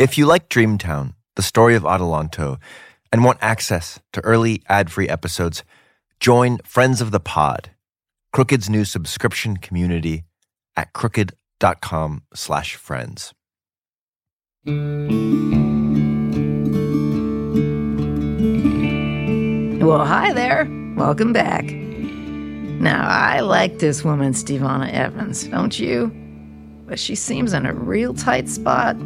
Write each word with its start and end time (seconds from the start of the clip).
If 0.00 0.16
you 0.16 0.24
like 0.24 0.48
Dreamtown, 0.48 1.12
the 1.36 1.42
story 1.42 1.74
of 1.74 1.82
Adelanto, 1.82 2.58
and 3.12 3.22
want 3.22 3.36
access 3.42 4.00
to 4.14 4.24
early 4.24 4.62
ad-free 4.66 5.10
episodes, 5.10 5.62
join 6.18 6.56
Friends 6.64 7.02
of 7.02 7.10
the 7.10 7.20
Pod, 7.20 7.72
Crooked's 8.32 8.70
new 8.70 8.86
subscription 8.86 9.58
community 9.58 10.24
at 10.74 10.94
crooked.com 10.94 12.22
slash 12.32 12.76
friends. 12.76 13.34
Well, 19.84 20.06
hi 20.06 20.32
there. 20.32 20.66
Welcome 20.96 21.34
back. 21.34 21.64
Now, 21.70 23.06
I 23.06 23.40
like 23.40 23.80
this 23.80 24.02
woman, 24.02 24.32
Stevevonna 24.32 24.90
Evans, 24.90 25.44
don't 25.44 25.78
you? 25.78 26.10
But 26.86 26.98
she 26.98 27.14
seems 27.14 27.52
in 27.52 27.66
a 27.66 27.74
real 27.74 28.14
tight 28.14 28.48
spot. 28.48 28.96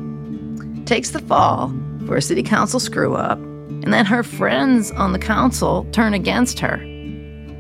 Takes 0.87 1.11
the 1.11 1.21
fall 1.21 1.73
for 2.07 2.17
a 2.17 2.23
city 2.23 2.43
council 2.43 2.79
screw 2.79 3.15
up, 3.15 3.39
and 3.39 3.93
then 3.93 4.05
her 4.05 4.23
friends 4.23 4.91
on 4.93 5.13
the 5.13 5.19
council 5.19 5.87
turn 5.93 6.13
against 6.15 6.59
her. 6.59 6.75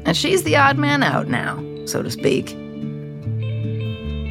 And 0.05 0.16
she's 0.16 0.42
the 0.42 0.56
odd 0.56 0.78
man 0.78 1.03
out 1.03 1.28
now, 1.28 1.62
so 1.86 2.03
to 2.03 2.11
speak. 2.11 2.48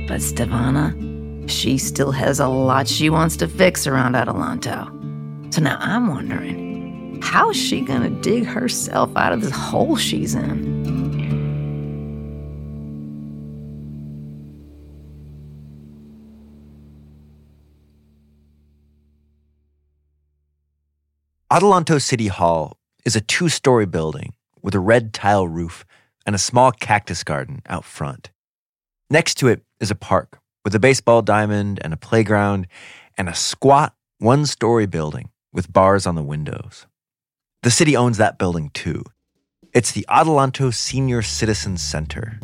But 0.08 0.22
Stevevonna, 0.22 1.50
she 1.50 1.78
still 1.78 2.12
has 2.12 2.40
a 2.40 2.48
lot 2.48 2.88
she 2.88 3.10
wants 3.10 3.36
to 3.38 3.48
fix 3.48 3.88
around 3.88 4.14
Adelanto. 4.14 5.54
So 5.54 5.62
now 5.62 5.78
I'm 5.80 6.08
wondering, 6.08 7.20
how 7.22 7.50
is 7.50 7.58
she 7.58 7.82
gonna 7.82 8.10
dig 8.22 8.46
herself 8.46 9.10
out 9.16 9.34
of 9.34 9.42
this 9.42 9.52
hole 9.52 9.96
she's 9.96 10.36
in? 10.36 10.73
Adelanto 21.54 22.02
City 22.02 22.30
Hall 22.30 22.80
is 23.06 23.16
a 23.16 23.22
two 23.22 23.48
story 23.48 23.86
building 23.86 24.34
with 24.64 24.74
a 24.74 24.80
red 24.80 25.14
tile 25.14 25.48
roof 25.48 25.86
and 26.26 26.34
a 26.34 26.40
small 26.40 26.72
cactus 26.72 27.24
garden 27.24 27.62
out 27.68 27.86
front. 27.86 28.32
Next 29.12 29.36
to 29.36 29.50
it 29.50 29.62
is 29.80 29.92
a 29.92 29.96
park 29.96 30.40
with 30.66 30.74
a 30.74 30.80
baseball 30.80 31.22
diamond 31.22 31.80
and 31.84 31.94
a 31.94 31.96
playground 31.96 32.66
and 33.20 33.30
a 33.30 33.36
squat 33.36 33.94
one 34.18 34.48
story 34.48 34.88
building 34.88 35.30
with 35.52 35.72
bars 35.72 36.08
on 36.08 36.16
the 36.16 36.24
windows. 36.24 36.88
The 37.62 37.70
city 37.70 37.96
owns 37.96 38.18
that 38.18 38.40
building 38.40 38.72
too. 38.74 39.04
It's 39.76 39.92
the 39.92 40.08
Adelanto 40.10 40.74
Senior 40.74 41.22
Citizen 41.22 41.78
Center, 41.78 42.40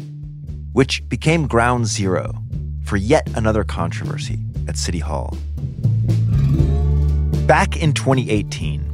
which 0.71 1.01
became 1.09 1.47
ground 1.47 1.87
zero 1.87 2.43
for 2.83 2.97
yet 2.97 3.27
another 3.33 3.63
controversy 3.63 4.37
at 4.67 4.77
City 4.77 4.99
Hall. 4.99 5.35
Back 7.47 7.75
in 7.75 7.93
2018, 7.93 8.88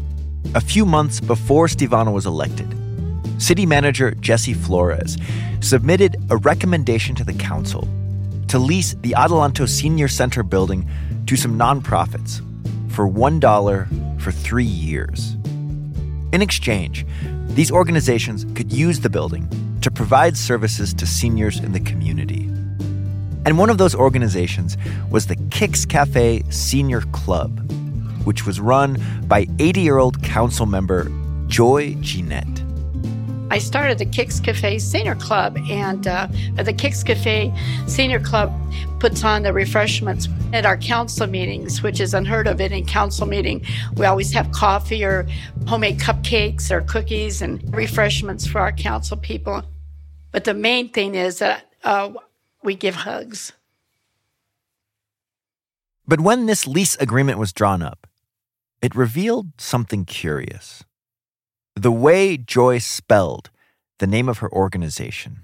a 0.55 0.61
few 0.61 0.85
months 0.85 1.19
before 1.19 1.67
Stevevonna 1.67 2.13
was 2.13 2.25
elected, 2.25 2.73
City 3.37 3.65
Manager 3.65 4.11
Jesse 4.11 4.53
Flores 4.53 5.17
submitted 5.59 6.15
a 6.29 6.37
recommendation 6.37 7.13
to 7.15 7.25
the 7.25 7.33
council 7.33 7.85
to 8.47 8.57
lease 8.57 8.95
the 9.01 9.11
Adelanto 9.17 9.67
Senior 9.67 10.07
Center 10.07 10.43
building 10.43 10.89
to 11.25 11.35
some 11.35 11.59
nonprofits 11.59 12.39
for 12.89 13.05
$1 13.05 14.21
for 14.21 14.31
three 14.31 14.63
years. 14.63 15.35
In 16.31 16.41
exchange, 16.41 17.05
these 17.47 17.69
organizations 17.69 18.45
could 18.55 18.71
use 18.71 19.01
the 19.01 19.09
building 19.09 19.49
to 19.81 19.91
provide 19.91 20.37
services 20.37 20.93
to 20.93 21.05
seniors 21.05 21.59
in 21.59 21.73
the 21.73 21.81
community. 21.81 22.45
And 23.45 23.57
one 23.57 23.69
of 23.69 23.77
those 23.77 23.93
organizations 23.93 24.77
was 25.11 25.27
the 25.27 25.35
Kicks 25.51 25.85
Cafe 25.85 26.43
Senior 26.49 27.01
Club, 27.11 27.69
which 28.25 28.45
was 28.45 28.59
run 28.59 29.01
by 29.27 29.47
80 29.59 29.81
year 29.81 29.97
old 29.97 30.21
council 30.21 30.65
member 30.65 31.09
Joy 31.47 31.95
Jeanette. 32.01 32.63
I 33.51 33.59
started 33.59 33.99
the 33.99 34.05
Kicks 34.05 34.39
Cafe 34.39 34.79
Senior 34.79 35.15
Club, 35.15 35.57
and 35.69 36.07
uh, 36.07 36.27
the 36.55 36.73
Kicks 36.73 37.03
Cafe 37.03 37.53
Senior 37.87 38.19
Club 38.19 38.51
puts 38.99 39.23
on 39.23 39.43
the 39.43 39.53
refreshments 39.53 40.27
at 40.51 40.65
our 40.65 40.77
council 40.77 41.27
meetings, 41.27 41.83
which 41.83 41.99
is 41.99 42.15
unheard 42.15 42.47
of 42.47 42.59
in 42.59 42.73
a 42.73 42.81
council 42.81 43.27
meeting. 43.27 43.63
We 43.95 44.07
always 44.07 44.33
have 44.33 44.51
coffee 44.51 45.03
or 45.03 45.27
homemade 45.67 45.99
cupcakes 45.99 46.71
or 46.71 46.81
cookies 46.81 47.41
and 47.41 47.61
refreshments 47.73 48.47
for 48.47 48.59
our 48.59 48.71
council 48.71 49.15
people. 49.15 49.63
But 50.31 50.45
the 50.45 50.55
main 50.55 50.89
thing 50.89 51.13
is 51.13 51.39
that 51.39 51.71
uh, 51.83 52.13
we 52.63 52.75
give 52.75 52.95
hugs. 52.95 53.53
But 56.07 56.19
when 56.19 56.47
this 56.47 56.65
lease 56.65 56.95
agreement 56.97 57.37
was 57.37 57.53
drawn 57.53 57.81
up, 57.83 58.07
it 58.81 58.95
revealed 58.95 59.47
something 59.57 60.05
curious 60.05 60.83
the 61.75 61.91
way 61.91 62.37
Joyce 62.37 62.85
spelled 62.85 63.49
the 63.99 64.07
name 64.07 64.29
of 64.29 64.39
her 64.39 64.51
organization. 64.51 65.43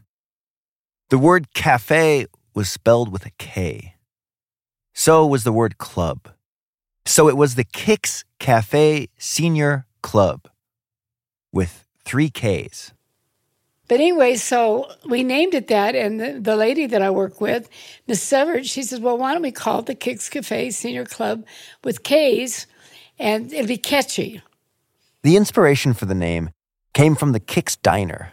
The 1.09 1.18
word 1.18 1.53
cafe 1.53 2.25
was 2.53 2.69
spelled 2.69 3.12
with 3.12 3.25
a 3.25 3.31
K. 3.31 3.96
So 4.94 5.25
was 5.25 5.44
the 5.44 5.52
word 5.52 5.78
club. 5.78 6.30
So 7.06 7.28
it 7.28 7.36
was 7.36 7.56
the 7.56 7.64
Kicks 7.64 8.24
Cafe 8.40 9.09
Senior 9.18 9.86
Club 10.02 10.48
with 11.52 11.86
three 12.06 12.30
Ks. 12.30 12.94
But 13.88 14.00
anyway, 14.00 14.36
so 14.36 14.90
we 15.06 15.22
named 15.24 15.53
it 15.53 15.68
that, 15.68 15.96
and 15.96 16.19
the, 16.19 16.40
the 16.40 16.56
lady 16.56 16.86
that 16.86 17.02
I 17.02 17.09
work 17.09 17.42
with, 17.42 17.68
Miss 18.08 18.24
Severed, 18.24 18.66
she 18.66 18.84
says, 18.84 19.02
"Well, 19.02 19.18
why 19.18 19.34
don't 19.34 19.42
we 19.42 19.52
call 19.52 19.80
it 19.80 19.88
the 19.88 19.96
Kicks 19.96 20.30
Cafe 20.30 20.72
Senior 20.72 21.03
Club 21.03 21.46
with 21.84 22.03
K's, 22.03 22.68
and 23.22 23.54
it'll 23.54 23.68
be 23.68 23.78
catchy." 23.78 24.42
The 25.24 25.38
inspiration 25.38 25.94
for 25.94 26.06
the 26.06 26.16
name 26.16 26.50
came 26.94 27.16
from 27.16 27.32
the 27.32 27.40
Kicks 27.40 27.76
Diner, 27.76 28.32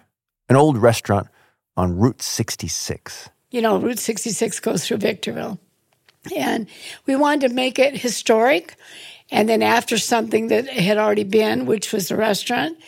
an 0.48 0.56
old 0.56 0.78
restaurant 0.78 1.28
on 1.76 1.96
Route 1.96 2.22
66. 2.22 3.28
You 3.50 3.62
know, 3.62 3.78
Route 3.78 3.98
66 3.98 4.60
goes 4.60 4.86
through 4.86 4.96
Victorville. 4.98 5.58
And 6.36 6.66
we 7.06 7.14
wanted 7.14 7.48
to 7.48 7.54
make 7.54 7.78
it 7.78 7.96
historic 7.96 8.76
and 9.30 9.48
then 9.48 9.62
after 9.62 9.98
something 9.98 10.48
that 10.48 10.68
had 10.68 10.96
already 10.96 11.24
been, 11.24 11.66
which 11.66 11.92
was 11.92 12.08
the 12.08 12.16
restaurant, 12.16 12.78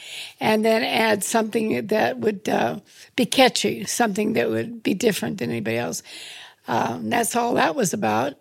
and 0.41 0.65
then 0.65 0.83
add 0.83 1.23
something 1.23 1.87
that 1.89 2.19
would 2.19 2.49
uh, 2.49 2.81
be 3.15 3.27
catchy, 3.27 3.85
something 3.85 4.33
that 4.33 4.49
would 4.49 4.83
be 4.83 4.95
different 4.95 5.39
than 5.39 5.51
anybody 5.51 5.77
else. 5.77 6.03
Um, 6.67 7.11
that's 7.11 7.37
all 7.37 7.55
that 7.55 7.75
was 7.75 7.93
about. 7.93 8.35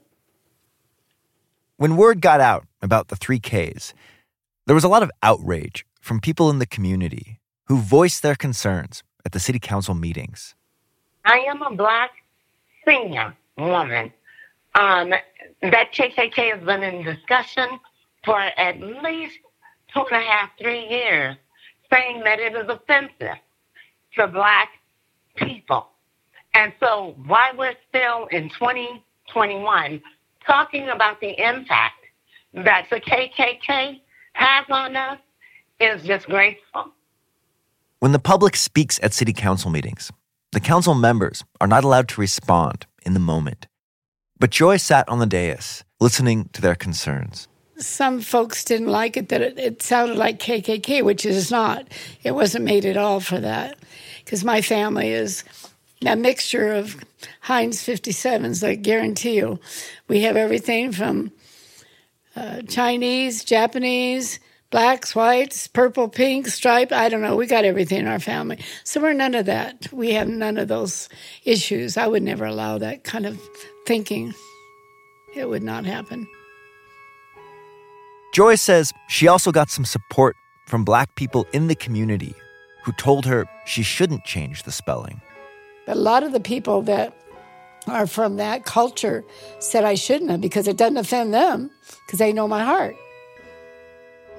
When 1.80 1.96
word 1.96 2.20
got 2.20 2.42
out 2.42 2.68
about 2.82 3.08
the 3.08 3.16
three 3.16 3.40
Ks, 3.40 3.94
there 4.66 4.76
was 4.76 4.84
a 4.84 4.90
lot 4.90 5.02
of 5.02 5.10
outrage 5.24 5.86
from 6.02 6.20
people 6.20 6.50
in 6.50 6.60
the 6.60 6.66
community 6.66 7.40
who 7.68 7.78
voiced 7.78 8.22
their 8.22 8.36
concerns 8.36 9.02
at 9.26 9.32
the 9.32 9.40
city 9.40 9.60
council 9.60 9.96
meetings. 9.96 10.56
I 11.24 11.38
am 11.48 11.62
a 11.62 11.74
black 11.74 12.12
senior 12.86 13.34
woman. 13.58 14.12
Um, 14.76 15.14
that 15.62 15.94
KKK 15.94 16.54
has 16.54 16.66
been 16.66 16.84
in 16.84 17.06
discussion 17.06 17.80
for 18.26 18.38
at 18.38 18.82
least 18.82 19.40
two 19.94 20.02
and 20.02 20.22
a 20.22 20.28
half, 20.28 20.50
three 20.62 20.86
years, 20.86 21.38
saying 21.90 22.26
that 22.26 22.42
it 22.42 22.58
is 22.58 22.68
offensive 22.68 23.40
to 24.18 24.28
black 24.28 24.68
people. 25.38 25.88
And 26.54 26.74
so, 26.82 27.16
why 27.26 27.54
we're 27.58 27.78
still 27.88 28.26
in 28.32 28.50
2021 28.50 30.02
talking 30.50 30.90
about 30.90 31.22
the 31.22 31.40
impact 31.40 32.06
that 32.54 32.88
the 32.90 33.00
KKK 33.00 34.02
has 34.34 34.66
on 34.70 34.96
us 34.96 35.20
is 35.80 36.02
disgraceful. 36.04 36.92
When 38.00 38.14
the 38.14 38.20
public 38.20 38.56
speaks 38.56 39.00
at 39.04 39.14
city 39.14 39.32
council 39.32 39.70
meetings, 39.70 40.12
the 40.52 40.60
council 40.60 40.96
members 40.96 41.44
are 41.62 41.68
not 41.68 41.84
allowed 41.84 42.08
to 42.10 42.22
respond 42.22 42.88
in 43.06 43.14
the 43.14 43.20
moment. 43.20 43.68
But 44.40 44.50
Joy 44.50 44.78
sat 44.78 45.08
on 45.08 45.20
the 45.20 45.28
dais, 45.28 45.84
listening 46.00 46.50
to 46.54 46.62
their 46.62 46.76
concerns. 46.76 47.48
Some 47.78 48.20
folks 48.20 48.64
didn't 48.64 48.88
like 48.88 49.18
it 49.18 49.30
that 49.30 49.42
it, 49.42 49.60
it 49.60 49.82
sounded 49.84 50.18
like 50.18 50.40
KKK, 50.40 51.04
which 51.04 51.26
it 51.26 51.36
is 51.36 51.52
not. 51.52 51.88
It 52.24 52.32
wasn't 52.32 52.66
made 52.66 52.86
at 52.86 52.98
all 52.98 53.20
for 53.20 53.40
that. 53.40 53.78
Because 54.26 54.44
my 54.44 54.62
family 54.62 55.10
is 55.10 55.44
a 56.06 56.16
mixture 56.16 56.72
of 56.72 56.96
Heinz 57.42 57.84
57s, 57.84 58.66
I 58.66 58.76
guarantee 58.76 59.36
you. 59.36 59.60
We 60.08 60.22
have 60.22 60.38
everything 60.38 60.92
from 60.92 61.32
uh, 62.36 62.62
Chinese, 62.64 63.44
Japanese, 63.44 64.40
blacks, 64.70 65.14
whites, 65.14 65.68
purple, 65.68 66.08
pink, 66.08 66.48
stripe. 66.48 66.92
I 66.92 67.10
don't 67.10 67.22
know. 67.22 67.36
We 67.36 67.48
got 67.48 67.66
everything 67.66 68.00
in 68.00 68.08
our 68.08 68.20
family. 68.20 68.60
So 68.84 69.02
we're 69.02 69.14
none 69.14 69.36
of 69.36 69.46
that. 69.48 69.92
We 69.92 70.14
have 70.14 70.28
none 70.28 70.58
of 70.58 70.68
those 70.68 71.10
issues. 71.44 71.98
I 71.98 72.08
would 72.08 72.24
never 72.24 72.46
allow 72.46 72.78
that 72.78 73.04
kind 73.04 73.26
of 73.26 73.40
thinking. 73.86 74.34
It 75.36 75.50
would 75.50 75.64
not 75.64 75.86
happen. 75.86 76.28
Joy 78.34 78.56
says 78.56 78.94
she 79.10 79.28
also 79.28 79.52
got 79.52 79.70
some 79.70 79.86
support 79.86 80.36
from 80.68 80.86
black 80.86 81.16
people 81.16 81.46
in 81.52 81.68
the 81.68 81.76
community 81.76 82.34
who 82.84 82.92
told 82.94 83.26
her 83.26 83.46
she 83.66 83.84
shouldn't 83.84 84.24
change 84.24 84.64
the 84.64 84.72
spelling. 84.72 85.20
A 85.90 85.96
lot 85.96 86.22
of 86.22 86.32
the 86.32 86.40
people 86.40 86.84
that 86.84 87.16
are 87.88 88.06
from 88.06 88.36
that 88.36 88.64
culture 88.64 89.26
said 89.58 89.84
I 89.84 89.96
shouldn't 89.96 90.30
have 90.30 90.40
because 90.40 90.68
it 90.68 90.78
doesn't 90.78 90.98
offend 90.98 91.34
them 91.34 91.72
because 92.06 92.20
they 92.20 92.32
know 92.32 92.48
my 92.48 92.64
heart. 92.64 92.96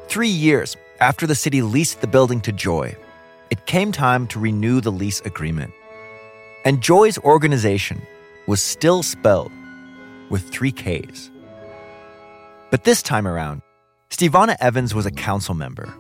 Three 0.07 0.29
years 0.29 0.77
after 1.01 1.27
the 1.27 1.35
city 1.35 1.61
leased 1.61 2.03
the 2.03 2.07
building 2.07 2.41
to 2.43 2.53
Joy, 2.53 2.97
it 3.51 3.67
came 3.67 3.91
time 3.91 4.29
to 4.29 4.39
renew 4.39 4.81
the 4.81 4.93
lease 4.93 5.21
agreement. 5.23 5.73
And 6.65 6.81
Joy's 6.81 7.19
organization 7.19 8.01
was 8.47 8.63
still 8.63 9.03
spelled 9.03 9.51
with 10.31 10.49
three 10.51 10.71
Ks. 10.71 11.31
But 12.71 12.85
this 12.85 13.03
time 13.03 13.27
around, 13.27 13.63
Stevevonna 14.11 14.57
Evans 14.61 14.95
was 14.95 15.05
a 15.05 15.11
council 15.11 15.55
member. 15.55 15.93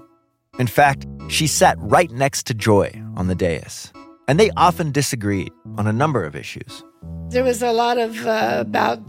In 0.61 0.69
fact, 0.69 1.06
she 1.29 1.49
sat 1.49 1.76
right 1.81 2.11
next 2.12 2.46
to 2.46 2.55
Joy 2.55 2.93
on 3.17 3.26
the 3.26 3.35
dais, 3.35 3.93
and 4.31 4.38
they 4.38 4.49
often 4.56 4.93
disagreed 4.93 5.53
on 5.77 5.88
a 5.88 5.93
number 5.93 6.25
of 6.25 6.37
issues. 6.37 6.85
There 7.31 7.43
was 7.43 7.62
a 7.62 7.73
lot 7.73 7.99
of 7.99 8.25
uh, 8.25 8.59
about 8.61 9.00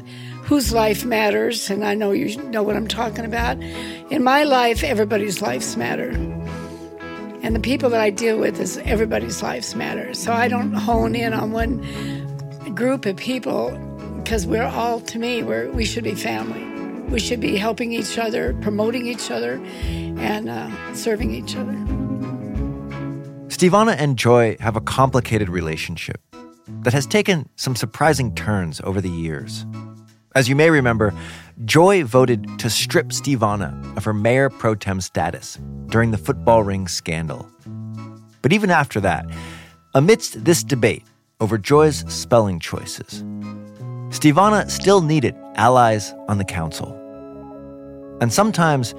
whose 0.41 0.73
life 0.73 1.05
matters, 1.05 1.69
and 1.69 1.85
I 1.85 1.93
know 1.93 2.09
you 2.11 2.35
know 2.49 2.63
what 2.63 2.75
I'm 2.75 2.87
talking 2.87 3.23
about. 3.23 3.61
In 4.09 4.23
my 4.23 4.43
life, 4.43 4.83
everybody's 4.83 5.39
lives 5.39 5.77
matter. 5.77 6.09
And 7.43 7.55
the 7.55 7.59
people 7.59 7.91
that 7.91 8.01
I 8.01 8.09
deal 8.09 8.39
with 8.39 8.59
is 8.59 8.77
everybody's 8.79 9.43
lives 9.43 9.75
matter. 9.75 10.11
So 10.15 10.33
I 10.33 10.47
don't 10.47 10.73
hone 10.73 11.13
in 11.13 11.33
on 11.33 11.51
one 11.51 11.77
group 12.73 13.05
of 13.05 13.15
people 13.15 13.69
because 14.17 14.47
we're 14.47 14.63
all, 14.63 15.01
to 15.01 15.19
me, 15.19 15.43
we're, 15.43 15.69
we 15.69 15.85
should 15.85 16.03
be 16.03 16.15
family. 16.15 16.65
We 17.11 17.19
should 17.19 17.41
be 17.41 17.57
helping 17.57 17.91
each 17.91 18.17
other, 18.17 18.55
promoting 18.61 19.05
each 19.05 19.29
other, 19.29 19.61
and 19.85 20.49
uh, 20.49 20.95
serving 20.95 21.31
each 21.31 21.55
other. 21.55 21.77
Stevevonna 23.61 23.95
and 23.95 24.17
Joy 24.17 24.57
have 24.59 24.75
a 24.75 24.81
complicated 24.81 25.47
relationship 25.47 26.19
that 26.81 26.93
has 26.93 27.05
taken 27.05 27.47
some 27.57 27.75
surprising 27.75 28.33
turns 28.33 28.81
over 28.83 28.99
the 28.99 29.07
years. 29.07 29.67
As 30.33 30.49
you 30.49 30.55
may 30.55 30.71
remember, 30.71 31.13
Joy 31.63 32.03
voted 32.03 32.57
to 32.57 32.71
strip 32.71 33.09
Stevevonna 33.09 33.95
of 33.95 34.03
her 34.03 34.15
mayor 34.15 34.49
pro 34.49 34.73
tem 34.73 34.99
status 34.99 35.59
during 35.89 36.09
the 36.09 36.17
football 36.17 36.63
ring 36.63 36.87
scandal. 36.87 37.47
But 38.41 38.51
even 38.51 38.71
after 38.71 38.99
that, 39.01 39.27
amidst 39.93 40.43
this 40.43 40.63
debate 40.63 41.03
over 41.39 41.59
Joy's 41.59 42.03
spelling 42.11 42.59
choices, 42.59 43.21
Stevevonna 44.09 44.71
still 44.71 45.01
needed 45.01 45.35
allies 45.53 46.15
on 46.27 46.39
the 46.39 46.45
council. 46.45 46.97
And 48.21 48.33
sometimes 48.33 48.95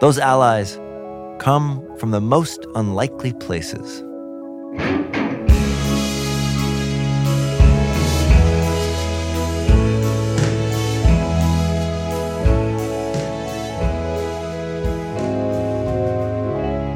those 0.00 0.18
allies 0.18 0.80
come 1.38 1.86
from 1.98 2.10
the 2.10 2.20
most 2.20 2.66
unlikely 2.74 3.32
places. 3.34 4.00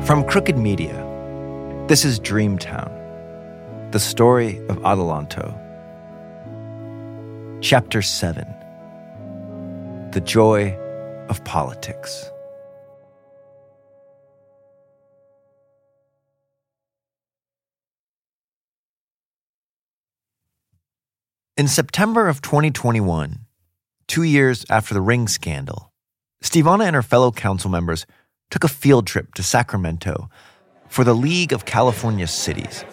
From 0.07 0.25
Crooked 0.25 0.59
Media, 0.59 0.93
this 1.87 2.05
is 2.05 2.19
Dreamtown, 2.19 2.91
the 3.93 4.01
story 4.01 4.59
of 4.69 4.77
Adelanto. 4.79 5.59
Chapter 7.61 8.03
7 8.03 8.45
The 10.11 10.21
Joy 10.21 10.77
of 11.29 11.45
Politics. 11.45 12.32
In 21.63 21.69
September 21.69 22.27
of 22.27 22.43
2021, 22.43 23.39
two 24.09 24.25
years 24.25 24.67
after 24.69 24.95
the 24.95 25.01
ring 25.01 25.29
scandal, 25.29 25.93
Stevevonna 26.43 26.87
and 26.87 26.97
her 26.97 27.05
fellow 27.05 27.31
council 27.31 27.71
members 27.71 28.05
took 28.51 28.65
a 28.65 28.69
field 28.69 29.07
trip 29.07 29.33
to 29.35 29.45
Sacramento 29.45 30.29
for 30.89 31.05
the 31.05 31.15
League 31.15 31.53
of 31.53 31.65
California 31.65 32.27
Cities, 32.27 32.85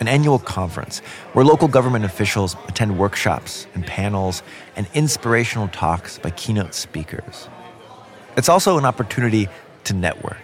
an 0.00 0.08
annual 0.08 0.38
conference 0.38 1.00
where 1.34 1.44
local 1.44 1.68
government 1.68 2.06
officials 2.06 2.56
attend 2.66 2.98
workshops 2.98 3.66
and 3.74 3.86
panels 3.86 4.42
and 4.74 4.88
inspirational 4.94 5.68
talks 5.68 6.18
by 6.18 6.30
keynote 6.30 6.72
speakers. 6.72 7.50
It's 8.38 8.48
also 8.48 8.78
an 8.78 8.86
opportunity 8.86 9.48
to 9.84 9.92
network. 9.92 10.43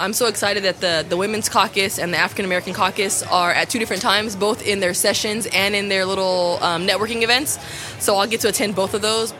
I'm 0.00 0.12
so 0.12 0.26
excited 0.26 0.62
that 0.62 0.80
the, 0.80 1.04
the 1.08 1.16
Women's 1.16 1.48
Caucus 1.48 1.98
and 1.98 2.12
the 2.14 2.18
African 2.18 2.44
American 2.44 2.72
Caucus 2.72 3.22
are 3.24 3.50
at 3.50 3.68
two 3.68 3.78
different 3.78 4.00
times, 4.00 4.36
both 4.36 4.66
in 4.66 4.78
their 4.80 4.94
sessions 4.94 5.46
and 5.46 5.74
in 5.74 5.88
their 5.88 6.04
little 6.04 6.58
um, 6.62 6.86
networking 6.86 7.22
events. 7.22 7.58
So 7.98 8.16
I'll 8.16 8.26
get 8.26 8.40
to 8.42 8.48
attend 8.48 8.76
both 8.76 8.94
of 8.94 9.02
those. 9.02 9.34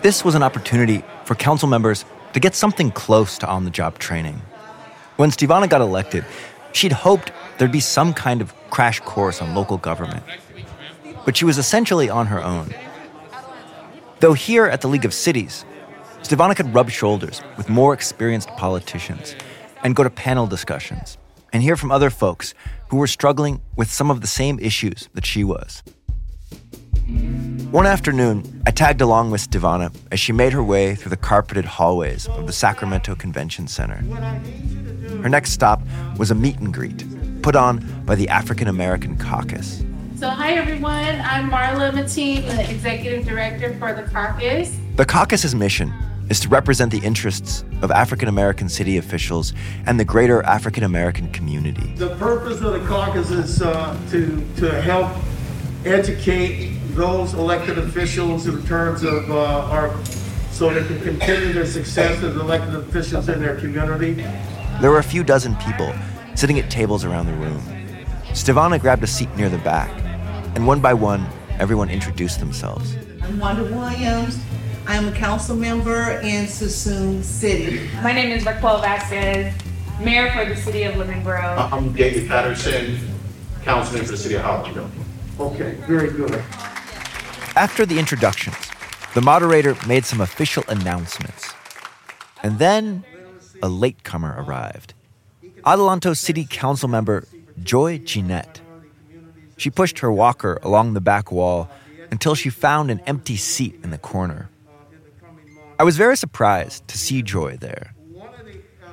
This 0.00 0.24
was 0.24 0.34
an 0.34 0.42
opportunity 0.42 1.04
for 1.24 1.34
council 1.34 1.68
members 1.68 2.04
to 2.32 2.40
get 2.40 2.54
something 2.54 2.90
close 2.90 3.36
to 3.38 3.46
on 3.46 3.64
the 3.64 3.70
job 3.70 3.98
training. 3.98 4.40
When 5.16 5.30
Stevevonna 5.30 5.68
got 5.68 5.82
elected, 5.82 6.24
she'd 6.72 6.92
hoped 6.92 7.32
there'd 7.58 7.72
be 7.72 7.80
some 7.80 8.14
kind 8.14 8.40
of 8.40 8.54
crash 8.70 9.00
course 9.00 9.42
on 9.42 9.54
local 9.54 9.76
government. 9.76 10.22
But 11.26 11.36
she 11.36 11.44
was 11.44 11.58
essentially 11.58 12.08
on 12.08 12.26
her 12.28 12.42
own. 12.42 12.72
Though 14.20 14.32
here 14.32 14.64
at 14.64 14.80
the 14.80 14.88
League 14.88 15.04
of 15.04 15.12
Cities, 15.12 15.64
Stevevonna 16.22 16.56
could 16.56 16.72
rub 16.74 16.90
shoulders 16.90 17.42
with 17.58 17.68
more 17.68 17.92
experienced 17.92 18.48
politicians 18.50 19.34
and 19.82 19.94
go 19.94 20.02
to 20.02 20.10
panel 20.10 20.46
discussions 20.46 21.18
and 21.52 21.62
hear 21.62 21.76
from 21.76 21.90
other 21.90 22.10
folks 22.10 22.54
who 22.88 22.96
were 22.96 23.06
struggling 23.06 23.60
with 23.76 23.90
some 23.90 24.10
of 24.10 24.20
the 24.20 24.26
same 24.26 24.58
issues 24.58 25.08
that 25.14 25.26
she 25.26 25.44
was. 25.44 25.82
One 27.70 27.86
afternoon, 27.86 28.62
I 28.66 28.72
tagged 28.72 29.00
along 29.00 29.30
with 29.30 29.48
Stevevonna 29.48 29.94
as 30.10 30.18
she 30.18 30.32
made 30.32 30.52
her 30.52 30.62
way 30.62 30.94
through 30.96 31.10
the 31.10 31.16
carpeted 31.16 31.64
hallways 31.64 32.26
of 32.26 32.46
the 32.46 32.52
Sacramento 32.52 33.14
Convention 33.14 33.68
Center. 33.68 33.96
Her 35.22 35.28
next 35.28 35.52
stop 35.52 35.80
was 36.18 36.30
a 36.30 36.34
meet 36.34 36.58
and 36.58 36.74
greet 36.74 37.04
put 37.42 37.56
on 37.56 37.78
by 38.04 38.14
the 38.14 38.28
African 38.28 38.68
American 38.68 39.16
Caucus. 39.16 39.82
So, 40.16 40.28
hi 40.28 40.52
everyone, 40.52 41.20
I'm 41.22 41.50
Marla 41.50 41.90
Mateen, 41.92 42.44
the 42.44 42.70
Executive 42.70 43.24
Director 43.24 43.74
for 43.78 43.94
the 43.94 44.02
caucus. 44.02 44.76
The 44.96 45.06
caucus's 45.06 45.54
mission 45.54 45.92
is 46.30 46.38
to 46.40 46.48
represent 46.48 46.92
the 46.92 47.00
interests 47.00 47.64
of 47.82 47.90
African 47.90 48.28
American 48.28 48.68
city 48.68 48.96
officials 48.96 49.52
and 49.86 49.98
the 49.98 50.04
greater 50.04 50.42
African 50.44 50.84
American 50.84 51.30
community. 51.32 51.92
The 51.96 52.14
purpose 52.16 52.60
of 52.60 52.72
the 52.72 52.86
caucus 52.86 53.30
is 53.30 53.60
uh, 53.60 53.98
to, 54.10 54.46
to 54.56 54.80
help 54.80 55.12
educate 55.84 56.78
those 56.94 57.34
elected 57.34 57.78
officials 57.78 58.46
in 58.46 58.64
terms 58.64 59.02
of 59.02 59.30
uh, 59.30 59.70
our, 59.70 59.94
so 60.52 60.72
they 60.72 60.86
can 60.86 61.00
continue 61.00 61.52
their 61.52 61.66
success 61.66 62.22
as 62.22 62.36
elected 62.36 62.76
officials 62.76 63.28
in 63.28 63.40
their 63.40 63.56
community. 63.56 64.12
There 64.80 64.90
were 64.90 64.98
a 64.98 65.02
few 65.02 65.24
dozen 65.24 65.56
people 65.56 65.92
sitting 66.36 66.58
at 66.60 66.70
tables 66.70 67.04
around 67.04 67.26
the 67.26 67.34
room. 67.34 67.60
Stevevonna 68.28 68.80
grabbed 68.80 69.02
a 69.02 69.06
seat 69.06 69.34
near 69.36 69.48
the 69.48 69.58
back, 69.58 69.90
and 70.54 70.64
one 70.66 70.80
by 70.80 70.94
one, 70.94 71.26
everyone 71.58 71.90
introduced 71.90 72.38
themselves. 72.38 72.94
I'm 73.22 73.38
Wanda 73.38 73.64
Williams. 73.64 74.38
I'm 74.90 75.06
a 75.06 75.12
council 75.12 75.54
member 75.54 76.18
in 76.18 76.46
Suisun 76.46 77.22
City. 77.22 77.88
My 78.02 78.12
name 78.12 78.32
is 78.32 78.44
Raquel 78.44 78.80
Vasquez, 78.80 79.54
Mayor 80.00 80.32
for 80.32 80.44
the 80.44 80.56
City 80.56 80.82
of 80.82 80.96
Lemon 80.96 81.22
Grove. 81.22 81.72
I'm 81.72 81.92
David 81.92 82.26
Patterson, 82.26 82.98
Councilman 83.62 84.04
for 84.04 84.10
the 84.10 84.16
City 84.16 84.34
of 84.34 84.42
Hollywood. 84.42 84.90
Okay, 85.38 85.74
very 85.86 86.10
good. 86.10 86.32
After 87.54 87.86
the 87.86 88.00
introductions, 88.00 88.56
the 89.14 89.20
moderator 89.20 89.76
made 89.86 90.04
some 90.04 90.20
official 90.20 90.64
announcements. 90.66 91.52
And 92.42 92.58
then 92.58 93.04
a 93.62 93.68
latecomer 93.68 94.42
arrived 94.42 94.94
Adelanto 95.64 96.16
City 96.16 96.44
Council 96.50 96.88
member 96.88 97.28
Joy 97.62 97.98
Jeanette. 97.98 98.60
She 99.56 99.70
pushed 99.70 100.00
her 100.00 100.10
walker 100.10 100.58
along 100.64 100.94
the 100.94 101.00
back 101.00 101.30
wall 101.30 101.70
until 102.10 102.34
she 102.34 102.50
found 102.50 102.90
an 102.90 102.98
empty 103.06 103.36
seat 103.36 103.78
in 103.84 103.90
the 103.90 103.98
corner. 103.98 104.50
I 105.80 105.82
was 105.82 105.96
very 105.96 106.14
surprised 106.14 106.86
to 106.88 106.98
see 106.98 107.22
Joy 107.22 107.56
there. 107.56 107.94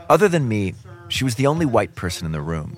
Other 0.09 0.29
than 0.29 0.47
me, 0.47 0.73
she 1.09 1.25
was 1.25 1.35
the 1.35 1.45
only 1.45 1.65
white 1.65 1.95
person 1.95 2.25
in 2.25 2.31
the 2.31 2.39
room. 2.39 2.77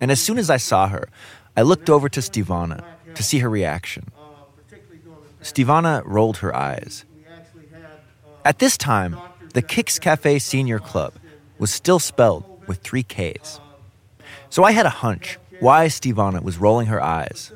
And 0.00 0.10
as 0.10 0.20
soon 0.20 0.38
as 0.38 0.50
I 0.50 0.56
saw 0.56 0.88
her, 0.88 1.08
I 1.56 1.62
looked 1.62 1.88
over 1.88 2.08
to 2.08 2.18
Stevevonna 2.18 2.82
to 3.14 3.22
see 3.22 3.38
her 3.38 3.48
reaction. 3.48 4.08
Stevevonna 5.40 6.02
rolled 6.04 6.38
her 6.38 6.52
eyes. 6.52 7.04
At 8.44 8.58
this 8.58 8.76
time, 8.76 9.16
the 9.54 9.62
Kicks 9.62 10.00
Cafe 10.00 10.40
Senior 10.40 10.80
Club 10.80 11.14
was 11.60 11.70
still 11.70 12.00
spelled 12.00 12.42
with 12.66 12.78
three 12.78 13.04
Ks. 13.04 13.60
So 14.50 14.64
I 14.64 14.72
had 14.72 14.84
a 14.86 14.98
hunch 15.04 15.38
why 15.60 15.86
Stevevonna 15.86 16.42
was 16.42 16.58
rolling 16.58 16.88
her 16.88 17.00
eyes. 17.00 17.52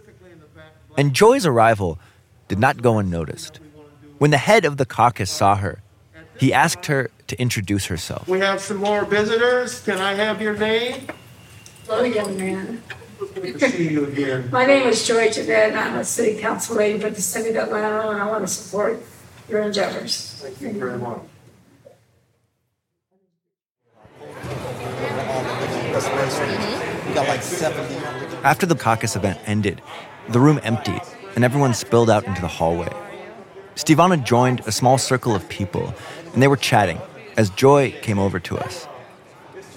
And 0.96 1.12
Joy's 1.12 1.44
arrival 1.44 1.98
did 2.46 2.60
not 2.60 2.82
go 2.82 3.00
unnoticed. 3.00 3.58
When 4.18 4.30
the 4.30 4.38
head 4.38 4.64
of 4.64 4.78
the 4.78 4.86
caucus 4.86 5.30
saw 5.30 5.56
her, 5.56 5.82
he 6.38 6.52
asked 6.52 6.86
her 6.86 7.10
to 7.26 7.40
introduce 7.40 7.86
herself. 7.86 8.26
We 8.26 8.40
have 8.40 8.60
some 8.60 8.78
more 8.78 9.04
visitors. 9.04 9.82
Can 9.82 9.98
I 9.98 10.14
have 10.14 10.40
your 10.40 10.56
name? 10.56 11.06
Hello, 11.86 12.02
young 12.02 12.36
man. 12.38 12.82
Good 13.34 13.58
to 13.60 13.70
see 13.70 13.90
you 13.90 14.06
again. 14.06 14.48
My 14.50 14.64
name 14.64 14.86
is 14.88 15.06
Joy 15.06 15.28
Javed, 15.28 15.68
and 15.68 15.78
I'm 15.78 15.96
a 15.96 16.04
city 16.04 16.40
council 16.40 16.76
lady 16.76 16.98
for 16.98 17.10
the 17.10 17.20
city 17.20 17.50
of 17.50 17.68
Adelanto, 17.68 18.12
and 18.12 18.22
I 18.22 18.26
want 18.26 18.46
to 18.46 18.52
support 18.52 19.02
your 19.50 19.60
endeavors. 19.60 20.40
Thank 20.42 20.60
you 20.60 20.72
very 20.72 20.98
much. 20.98 21.20
After 28.44 28.66
the 28.66 28.76
caucus 28.76 29.16
event 29.16 29.40
ended, 29.46 29.82
the 30.28 30.40
room 30.40 30.60
emptied 30.62 31.02
and 31.34 31.44
everyone 31.44 31.74
spilled 31.74 32.08
out 32.08 32.24
into 32.26 32.40
the 32.40 32.48
hallway. 32.48 32.92
Stevevonna 33.76 34.24
joined 34.24 34.60
a 34.66 34.72
small 34.72 34.96
circle 34.96 35.34
of 35.34 35.46
people, 35.50 35.94
and 36.32 36.42
they 36.42 36.48
were 36.48 36.56
chatting 36.56 36.98
as 37.36 37.50
Joy 37.50 37.92
came 38.00 38.18
over 38.18 38.40
to 38.40 38.56
us. 38.56 38.88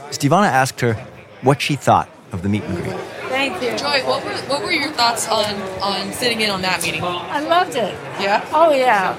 Stevevonna 0.10 0.48
asked 0.48 0.80
her 0.80 0.94
what 1.42 1.62
she 1.62 1.76
thought 1.76 2.10
of 2.32 2.42
the 2.42 2.50
meet 2.50 2.64
and 2.64 2.78
greet. 2.78 2.96
Thank 3.28 3.62
you. 3.62 3.78
Joy, 3.78 4.02
what 4.08 4.24
were 4.24 4.32
what 4.52 4.64
were 4.64 4.72
your 4.72 4.92
thoughts 4.92 5.28
on 5.28 5.54
on 5.82 6.14
sitting 6.14 6.42
in 6.42 6.50
on 6.50 6.62
that 6.62 6.82
meeting? 6.82 7.04
I 7.04 7.42
loved 7.42 7.76
it. 7.76 7.94
Yeah. 8.20 8.48
Oh, 8.54 8.72
yeah. 8.72 9.16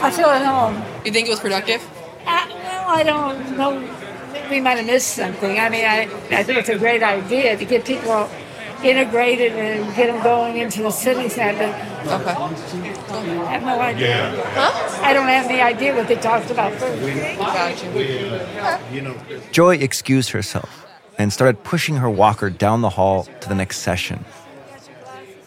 I 0.00 0.10
feel 0.10 0.26
at 0.26 0.44
home. 0.44 0.82
You 1.04 1.12
think 1.12 1.26
it 1.26 1.30
was 1.30 1.40
productive? 1.40 1.82
I, 2.26 2.48
well, 2.48 2.88
I 2.88 3.02
don't 3.02 3.56
know. 3.56 3.96
We 4.48 4.60
might 4.60 4.78
have 4.78 4.86
missed 4.86 5.14
something. 5.14 5.58
I 5.58 5.68
mean, 5.68 5.84
I, 5.84 6.02
I 6.30 6.42
think 6.42 6.58
it's 6.58 6.68
a 6.68 6.78
great 6.78 7.02
idea 7.02 7.56
to 7.56 7.64
get 7.64 7.84
people 7.84 8.28
integrated 8.82 9.52
and 9.52 9.94
get 9.94 10.06
them 10.06 10.22
going 10.22 10.56
into 10.56 10.82
the 10.82 10.90
city 10.90 11.28
center. 11.28 11.68
Okay. 12.06 12.99
I 13.10 13.52
have 13.52 13.62
no 13.62 13.80
idea. 13.80 14.44
Huh? 14.54 15.00
I 15.02 15.12
don't 15.12 15.26
have 15.26 15.46
any 15.46 15.60
idea 15.60 15.94
what 15.94 16.08
they 16.08 16.16
talked 16.16 16.50
about 16.50 16.72
first. 16.74 17.38
Gotcha. 17.38 18.80
Joy 19.52 19.76
excused 19.76 20.30
herself 20.30 20.86
and 21.18 21.32
started 21.32 21.62
pushing 21.64 21.96
her 21.96 22.08
walker 22.08 22.50
down 22.50 22.80
the 22.82 22.90
hall 22.90 23.24
to 23.40 23.48
the 23.48 23.54
next 23.54 23.78
session. 23.78 24.24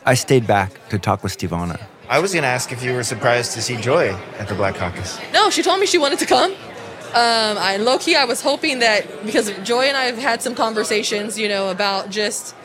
I 0.06 0.16
stayed 0.16 0.46
back 0.46 0.90
to 0.90 1.00
talk 1.00 1.24
with 1.24 1.38
Stevevonna. 1.38 1.82
I 2.10 2.20
was 2.20 2.34
going 2.34 2.44
to 2.44 2.50
ask 2.50 2.72
if 2.72 2.84
you 2.84 2.94
were 2.94 3.04
surprised 3.04 3.54
to 3.54 3.62
see 3.62 3.78
Joy 3.78 4.10
at 4.38 4.48
the 4.50 4.56
Black 4.56 4.76
Caucus. 4.76 5.18
No, 5.32 5.50
she 5.50 5.64
told 5.64 5.80
me 5.80 5.86
she 5.86 5.98
wanted 5.98 6.20
to 6.20 6.26
come. 6.26 6.52
Um, 6.52 7.58
I 7.60 7.78
low 7.78 8.00
key, 8.00 8.16
I 8.16 8.26
was 8.26 8.42
hoping 8.42 8.80
that 8.80 9.26
because 9.26 9.52
Joy 9.60 9.84
and 9.84 9.96
I 9.96 10.06
have 10.06 10.18
had 10.18 10.42
some 10.42 10.56
conversations, 10.56 11.38
you 11.38 11.48
know, 11.48 11.70
about 11.70 12.10
just 12.10 12.56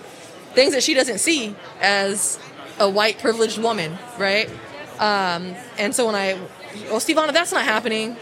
things 0.55 0.73
that 0.73 0.83
she 0.83 0.95
doesn't 0.95 1.19
see 1.19 1.55
as 1.81 2.39
a 2.81 2.89
white 2.89 3.19
privileged 3.19 3.59
woman, 3.59 3.99
right? 4.19 4.51
Um, 4.99 5.55
and 5.79 5.95
so 5.95 6.07
when 6.07 6.15
I, 6.15 6.35
well, 6.85 7.01
Stevevonna, 7.01 7.33
that's 7.33 7.53
not 7.53 7.65
happening. 7.65 8.17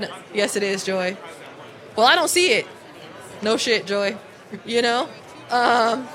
No, 0.00 0.08
yes, 0.32 0.56
it 0.56 0.62
is, 0.62 0.84
Joy. 0.84 1.16
Well, 1.96 2.06
I 2.06 2.14
don't 2.14 2.28
see 2.28 2.52
it. 2.52 2.66
No 3.42 3.56
shit, 3.56 3.86
Joy. 3.86 4.16
You 4.64 4.82
know? 4.82 5.08
Um, 5.50 6.08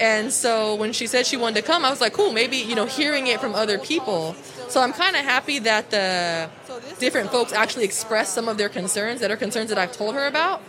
and 0.00 0.32
so 0.32 0.74
when 0.74 0.92
she 0.92 1.06
said 1.06 1.26
she 1.26 1.36
wanted 1.36 1.60
to 1.60 1.66
come, 1.66 1.84
I 1.84 1.90
was 1.90 2.00
like, 2.00 2.12
cool, 2.12 2.32
maybe, 2.32 2.56
you 2.56 2.74
know, 2.74 2.86
hearing 2.86 3.26
it 3.26 3.40
from 3.40 3.54
other 3.54 3.78
people. 3.78 4.34
So 4.68 4.80
I'm 4.80 4.92
kind 4.92 5.16
of 5.16 5.22
happy 5.22 5.58
that 5.60 5.90
the 5.90 6.50
different 6.98 7.30
folks 7.30 7.52
actually 7.52 7.84
expressed 7.84 8.34
some 8.34 8.48
of 8.48 8.58
their 8.58 8.68
concerns 8.68 9.20
that 9.20 9.30
are 9.30 9.36
concerns 9.36 9.70
that 9.70 9.78
I've 9.78 9.92
told 9.92 10.14
her 10.14 10.26
about. 10.26 10.62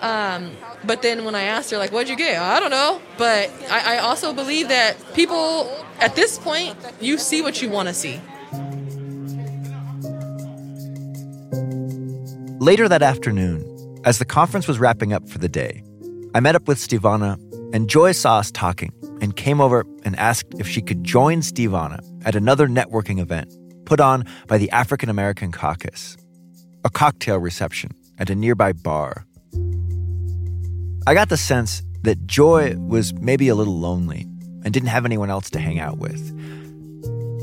Um, 0.00 0.52
but 0.84 1.02
then 1.02 1.24
when 1.24 1.34
I 1.34 1.42
asked 1.42 1.70
her, 1.70 1.78
like, 1.78 1.92
what'd 1.92 2.08
you 2.08 2.16
get? 2.16 2.40
I 2.40 2.60
don't 2.60 2.70
know. 2.70 3.00
But 3.18 3.50
I, 3.70 3.96
I 3.96 3.98
also 3.98 4.32
believe 4.32 4.68
that 4.68 4.96
people, 5.14 5.70
at 6.00 6.16
this 6.16 6.38
point, 6.38 6.76
you 7.00 7.18
see 7.18 7.42
what 7.42 7.62
you 7.62 7.68
want 7.68 7.88
to 7.88 7.94
see. 7.94 8.20
Later 12.58 12.88
that 12.88 13.02
afternoon, 13.02 13.64
as 14.04 14.18
the 14.18 14.24
conference 14.24 14.66
was 14.66 14.78
wrapping 14.78 15.12
up 15.12 15.28
for 15.28 15.38
the 15.38 15.48
day, 15.48 15.82
I 16.34 16.40
met 16.40 16.56
up 16.56 16.68
with 16.68 16.78
Stevevonna, 16.78 17.38
and 17.74 17.88
Joy 17.88 18.12
saw 18.12 18.38
us 18.38 18.50
talking 18.50 18.92
and 19.20 19.36
came 19.36 19.60
over 19.60 19.84
and 20.04 20.16
asked 20.16 20.54
if 20.58 20.68
she 20.68 20.80
could 20.80 21.04
join 21.04 21.40
Stevevonna 21.40 22.00
at 22.24 22.34
another 22.34 22.66
networking 22.66 23.20
event 23.20 23.52
put 23.86 24.00
on 24.00 24.24
by 24.46 24.58
the 24.58 24.70
African 24.70 25.08
American 25.08 25.52
Caucus, 25.52 26.16
a 26.84 26.90
cocktail 26.90 27.38
reception 27.38 27.92
at 28.18 28.28
a 28.28 28.34
nearby 28.34 28.72
bar. 28.72 29.25
I 31.08 31.14
got 31.14 31.28
the 31.28 31.36
sense 31.36 31.84
that 32.02 32.26
Joy 32.26 32.74
was 32.78 33.14
maybe 33.14 33.46
a 33.46 33.54
little 33.54 33.78
lonely 33.78 34.26
and 34.64 34.74
didn't 34.74 34.88
have 34.88 35.04
anyone 35.04 35.30
else 35.30 35.48
to 35.50 35.60
hang 35.60 35.78
out 35.78 35.98
with. 35.98 36.18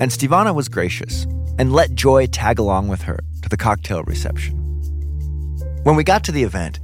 And 0.01 0.11
Stevevonna 0.11 0.53
was 0.53 0.67
gracious 0.67 1.23
and 1.57 1.71
let 1.71 1.95
Joy 1.95 2.25
tag 2.25 2.59
along 2.59 2.89
with 2.89 3.03
her 3.03 3.19
to 3.41 3.47
the 3.47 3.55
cocktail 3.55 4.03
reception. 4.03 4.57
When 5.83 5.95
we 5.95 6.03
got 6.03 6.25
to 6.25 6.33
the 6.33 6.43
event, 6.43 6.81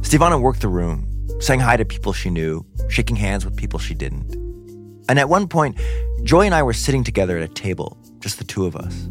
Stevevonna 0.00 0.40
worked 0.40 0.62
the 0.62 0.68
room, 0.68 1.06
saying 1.40 1.60
hi 1.60 1.76
to 1.76 1.84
people 1.84 2.14
she 2.14 2.30
knew, 2.30 2.64
shaking 2.88 3.16
hands 3.16 3.44
with 3.44 3.54
people 3.54 3.78
she 3.78 3.92
didn't. 3.92 4.34
And 5.10 5.18
at 5.18 5.28
one 5.28 5.48
point, 5.48 5.78
Joy 6.22 6.46
and 6.46 6.54
I 6.54 6.62
were 6.62 6.72
sitting 6.72 7.04
together 7.04 7.36
at 7.36 7.44
a 7.44 7.52
table, 7.52 7.98
just 8.20 8.38
the 8.38 8.44
two 8.44 8.64
of 8.64 8.74
us. 8.74 9.06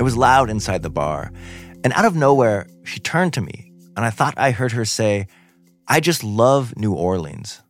It 0.00 0.04
was 0.04 0.16
loud 0.16 0.48
inside 0.48 0.82
the 0.82 0.88
bar, 0.88 1.32
and 1.84 1.92
out 1.92 2.06
of 2.06 2.16
nowhere, 2.16 2.66
she 2.84 2.98
turned 2.98 3.34
to 3.34 3.42
me, 3.42 3.74
and 3.94 4.06
I 4.06 4.10
thought 4.10 4.32
I 4.38 4.52
heard 4.52 4.72
her 4.72 4.86
say, 4.86 5.26
I 5.90 6.00
just 6.00 6.22
love 6.22 6.76
New 6.76 6.92
Orleans. 6.92 7.62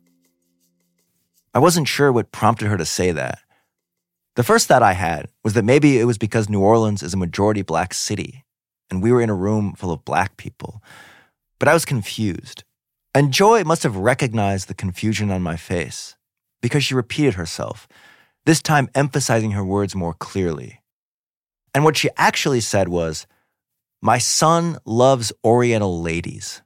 I 1.55 1.61
wasn't 1.61 1.87
sure 1.87 2.11
what 2.11 2.33
prompted 2.33 2.67
her 2.67 2.77
to 2.77 2.85
say 2.85 3.13
that. 3.13 3.39
The 4.35 4.43
first 4.43 4.67
thought 4.67 4.83
I 4.83 4.95
had 4.95 5.29
was 5.45 5.55
that 5.55 5.65
maybe 5.65 6.01
it 6.01 6.05
was 6.05 6.19
because 6.19 6.49
New 6.49 6.61
Orleans 6.61 7.01
is 7.01 7.15
a 7.15 7.17
majority 7.17 7.63
black 7.63 7.95
city, 7.95 8.45
and 8.91 9.01
we 9.01 9.13
were 9.13 9.23
in 9.23 9.31
a 9.31 9.35
room 9.35 9.73
full 9.75 9.93
of 9.93 10.05
black 10.05 10.37
people. 10.37 10.83
But 11.61 11.69
I 11.69 11.75
was 11.75 11.85
confused. 11.85 12.65
And 13.15 13.33
Joy 13.33 13.63
must 13.63 13.85
have 13.85 13.95
recognized 13.95 14.67
the 14.67 14.75
confusion 14.75 15.31
on 15.31 15.41
my 15.41 15.55
face 15.55 16.17
because 16.61 16.83
she 16.83 16.95
repeated 16.95 17.35
herself, 17.35 17.87
this 18.47 18.61
time 18.61 18.89
emphasizing 18.97 19.53
her 19.53 19.65
words 19.65 19.95
more 19.95 20.15
clearly. 20.15 20.83
And 21.73 21.85
what 21.85 21.97
she 21.97 22.11
actually 22.17 22.61
said 22.61 22.89
was, 22.89 23.29
My 24.03 24.19
son 24.19 24.79
loves 24.85 25.33
Oriental 25.45 26.03
ladies. 26.03 26.63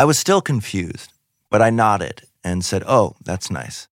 I 0.00 0.04
was 0.04 0.16
still 0.16 0.40
confused, 0.40 1.12
but 1.50 1.60
I 1.60 1.70
nodded 1.70 2.22
and 2.44 2.64
said, 2.64 2.84
Oh, 2.86 3.16
that's 3.24 3.50
nice. 3.50 3.88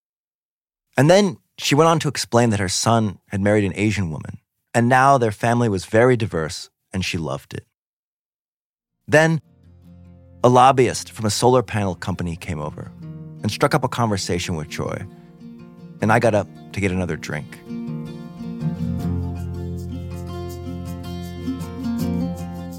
And 0.96 1.10
then 1.10 1.38
she 1.58 1.74
went 1.74 1.88
on 1.88 1.98
to 1.98 2.08
explain 2.08 2.50
that 2.50 2.60
her 2.60 2.68
son 2.68 3.18
had 3.26 3.40
married 3.40 3.64
an 3.64 3.72
Asian 3.74 4.10
woman, 4.10 4.38
and 4.72 4.88
now 4.88 5.18
their 5.18 5.32
family 5.32 5.68
was 5.68 5.84
very 5.84 6.16
diverse, 6.16 6.70
and 6.92 7.04
she 7.04 7.18
loved 7.18 7.54
it. 7.54 7.66
Then, 9.08 9.40
a 10.44 10.48
lobbyist 10.48 11.10
from 11.10 11.26
a 11.26 11.30
solar 11.30 11.62
panel 11.62 11.96
company 11.96 12.36
came 12.36 12.60
over 12.60 12.92
and 13.42 13.50
struck 13.50 13.74
up 13.74 13.82
a 13.82 13.88
conversation 13.88 14.54
with 14.54 14.68
Joy, 14.68 15.04
and 16.00 16.12
I 16.12 16.20
got 16.20 16.36
up 16.36 16.46
to 16.72 16.80
get 16.80 16.92
another 16.92 17.16
drink. 17.16 17.58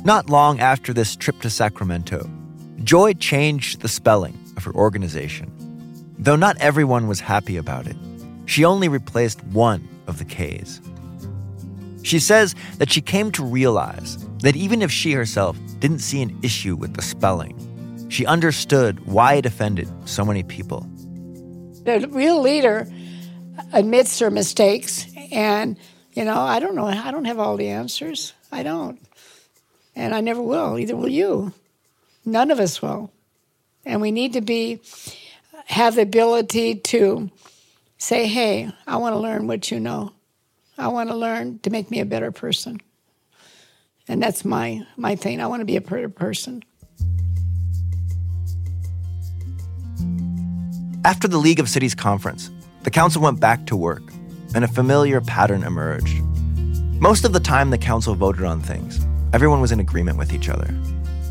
Not 0.05 0.29
long 0.29 0.61
after 0.61 0.93
this 0.93 1.17
trip 1.17 1.41
to 1.41 1.49
Sacramento, 1.49 2.29
Joy 2.87 3.15
changed 3.15 3.81
the 3.81 3.89
spelling 3.89 4.39
of 4.55 4.63
her 4.63 4.73
organization. 4.73 5.51
Though 6.17 6.37
not 6.37 6.55
everyone 6.59 7.09
was 7.09 7.19
happy 7.19 7.57
about 7.57 7.85
it, 7.85 7.97
she 8.45 8.63
only 8.63 8.87
replaced 8.87 9.43
one 9.47 9.85
of 10.07 10.19
the 10.19 10.23
K's. 10.23 10.79
She 12.03 12.17
says 12.17 12.55
that 12.77 12.89
she 12.89 13.01
came 13.01 13.29
to 13.33 13.43
realize 13.43 14.25
that 14.37 14.55
even 14.55 14.81
if 14.81 14.89
she 14.89 15.11
herself 15.11 15.57
didn't 15.79 15.99
see 15.99 16.21
an 16.21 16.39
issue 16.41 16.77
with 16.77 16.93
the 16.93 17.01
spelling, 17.01 17.59
she 18.07 18.25
understood 18.25 19.05
why 19.05 19.33
it 19.33 19.45
offended 19.45 19.89
so 20.07 20.23
many 20.23 20.43
people. 20.43 20.87
The 21.83 22.07
real 22.09 22.39
leader 22.41 22.87
admits 23.73 24.17
her 24.19 24.31
mistakes, 24.31 25.05
and 25.33 25.77
you 26.13 26.23
know, 26.23 26.39
I 26.39 26.61
don't 26.61 26.75
know. 26.75 26.85
I 26.85 27.11
don't 27.11 27.25
have 27.25 27.37
all 27.37 27.57
the 27.57 27.67
answers. 27.67 28.31
I 28.49 28.63
don't, 28.63 28.97
and 29.93 30.15
I 30.15 30.21
never 30.21 30.41
will. 30.41 30.79
Either 30.79 30.95
will 30.95 31.09
you. 31.09 31.51
None 32.27 32.51
of 32.51 32.59
us 32.59 32.81
will, 32.81 33.09
and 33.85 34.01
we 34.01 34.11
need 34.11 34.33
to 34.33 34.41
be 34.41 34.81
have 35.67 35.95
the 35.95 36.01
ability 36.01 36.75
to 36.75 37.31
say, 37.97 38.27
"Hey, 38.27 38.69
I 38.85 38.97
want 38.97 39.15
to 39.15 39.19
learn 39.19 39.47
what 39.47 39.71
you 39.71 39.79
know. 39.79 40.11
I 40.77 40.89
want 40.89 41.09
to 41.09 41.15
learn 41.15 41.59
to 41.59 41.69
make 41.69 41.89
me 41.89 42.01
a 42.01 42.05
better 42.05 42.33
person." 42.33 42.81
And 44.09 44.21
that's 44.21 44.43
my 44.43 44.85
my 44.97 45.15
thing. 45.15 45.39
I 45.39 45.47
want 45.47 45.61
to 45.61 45.65
be 45.65 45.77
a 45.77 45.81
better 45.81 46.09
person. 46.09 46.65
After 51.05 51.29
the 51.29 51.37
League 51.37 51.61
of 51.61 51.69
Cities 51.69 51.95
conference, 51.95 52.51
the 52.83 52.91
council 52.91 53.21
went 53.21 53.39
back 53.39 53.65
to 53.67 53.77
work, 53.77 54.03
and 54.53 54.65
a 54.65 54.67
familiar 54.67 55.21
pattern 55.21 55.63
emerged. 55.63 56.21
Most 56.99 57.23
of 57.23 57.31
the 57.31 57.39
time 57.39 57.69
the 57.69 57.77
council 57.77 58.15
voted 58.15 58.43
on 58.43 58.59
things, 58.59 58.99
everyone 59.31 59.61
was 59.61 59.71
in 59.71 59.79
agreement 59.79 60.17
with 60.17 60.33
each 60.33 60.49
other. 60.49 60.67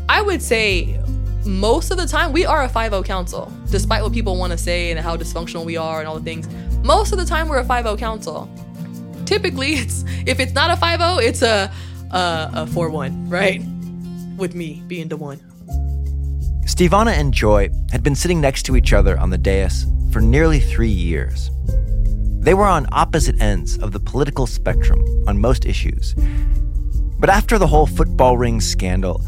I 0.09 0.21
would 0.21 0.41
say 0.41 0.99
most 1.45 1.91
of 1.91 1.97
the 1.97 2.05
time 2.05 2.31
we 2.31 2.45
are 2.45 2.63
a 2.63 2.69
5-0 2.69 3.05
council, 3.05 3.51
despite 3.69 4.03
what 4.03 4.13
people 4.13 4.37
want 4.37 4.51
to 4.51 4.57
say 4.57 4.91
and 4.91 4.99
how 4.99 5.17
dysfunctional 5.17 5.65
we 5.65 5.77
are 5.77 5.99
and 5.99 6.07
all 6.07 6.15
the 6.15 6.23
things. 6.23 6.47
Most 6.83 7.11
of 7.11 7.17
the 7.17 7.25
time 7.25 7.47
we're 7.47 7.59
a 7.59 7.65
5-0 7.65 7.97
council. 7.97 8.49
Typically, 9.25 9.73
it's 9.73 10.03
if 10.25 10.39
it's 10.39 10.53
not 10.53 10.71
a 10.71 10.75
5-0, 10.75 11.23
it's 11.23 11.41
a 11.41 11.71
a, 12.11 12.49
a 12.53 12.67
4 12.67 12.89
1, 12.89 13.29
right? 13.29 13.61
With 14.37 14.55
me 14.55 14.83
being 14.87 15.07
the 15.07 15.17
one. 15.17 15.39
Stevevonna 16.65 17.11
and 17.11 17.33
Joy 17.33 17.69
had 17.91 18.03
been 18.03 18.15
sitting 18.15 18.39
next 18.39 18.63
to 18.63 18.75
each 18.75 18.93
other 18.93 19.17
on 19.17 19.29
the 19.29 19.37
dais 19.37 19.85
for 20.11 20.21
nearly 20.21 20.59
three 20.59 20.89
years. 20.89 21.49
They 22.39 22.53
were 22.53 22.65
on 22.65 22.87
opposite 22.91 23.41
ends 23.41 23.77
of 23.79 23.91
the 23.91 23.99
political 23.99 24.47
spectrum 24.47 25.01
on 25.27 25.39
most 25.39 25.65
issues. 25.65 26.13
But 27.19 27.29
after 27.29 27.57
the 27.57 27.67
whole 27.67 27.87
football 27.87 28.37
ring 28.37 28.61
scandal, 28.61 29.25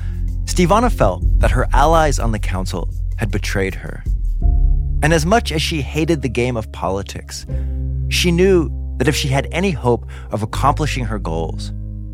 Stevevonna 0.50 0.92
felt 0.92 1.24
that 1.40 1.52
her 1.52 1.68
allies 1.74 2.18
on 2.18 2.32
the 2.32 2.40
council 2.40 2.90
had 3.18 3.30
betrayed 3.30 3.76
her. 3.76 4.04
And 5.04 5.14
as 5.14 5.24
much 5.24 5.52
as 5.52 5.62
she 5.62 5.84
hated 5.84 6.24
the 6.24 6.28
game 6.28 6.58
of 6.58 6.72
politics, 6.72 7.46
she 8.10 8.32
knew 8.32 8.68
that 8.98 9.08
if 9.08 9.16
she 9.16 9.28
had 9.28 9.48
any 9.52 9.70
hope 9.70 10.08
of 10.32 10.42
accomplishing 10.42 11.06
her 11.06 11.20
goals, 11.20 11.72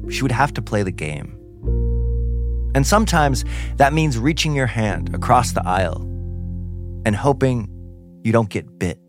she 0.09 0.21
would 0.21 0.33
have 0.33 0.53
to 0.55 0.61
play 0.61 0.83
the 0.83 0.91
game. 0.91 1.31
And 2.75 2.85
sometimes 2.85 3.45
that 3.77 3.93
means 3.93 4.17
reaching 4.17 4.53
your 4.53 4.67
hand 4.67 5.15
across 5.15 5.53
the 5.53 5.65
aisle 5.65 6.01
and 7.05 7.15
hoping 7.15 7.69
you 8.25 8.33
don't 8.33 8.49
get 8.49 8.77
bit. 8.77 8.99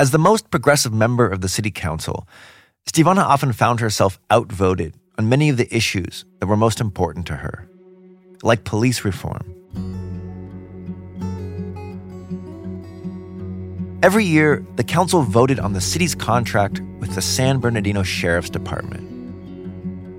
As 0.00 0.12
the 0.12 0.18
most 0.18 0.48
progressive 0.48 0.94
member 0.94 1.28
of 1.28 1.42
the 1.42 1.48
city 1.48 1.70
council, 1.70 2.26
Stevevonna 2.86 3.22
often 3.22 3.52
found 3.52 3.80
herself 3.80 4.18
outvoted 4.30 4.94
on 5.18 5.28
many 5.28 5.50
of 5.50 5.58
the 5.58 5.68
issues 5.76 6.24
that 6.38 6.46
were 6.46 6.56
most 6.56 6.80
important 6.80 7.26
to 7.26 7.36
her, 7.36 7.68
like 8.42 8.64
police 8.64 9.04
reform. 9.04 9.44
Every 14.02 14.24
year, 14.24 14.64
the 14.76 14.84
council 14.84 15.20
voted 15.20 15.60
on 15.60 15.74
the 15.74 15.82
city's 15.82 16.14
contract 16.14 16.80
with 16.98 17.14
the 17.14 17.20
San 17.20 17.58
Bernardino 17.58 18.02
Sheriff's 18.02 18.48
Department. 18.48 19.04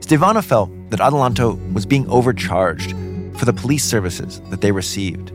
Stevevonna 0.01 0.43
felt 0.43 0.69
that 0.91 1.00
Adelanto 1.00 1.57
was 1.73 1.88
being 1.88 2.07
overcharged 2.07 2.91
for 3.35 3.45
the 3.45 3.53
police 3.53 3.83
services 3.83 4.41
that 4.51 4.61
they 4.61 4.71
received. 4.71 5.31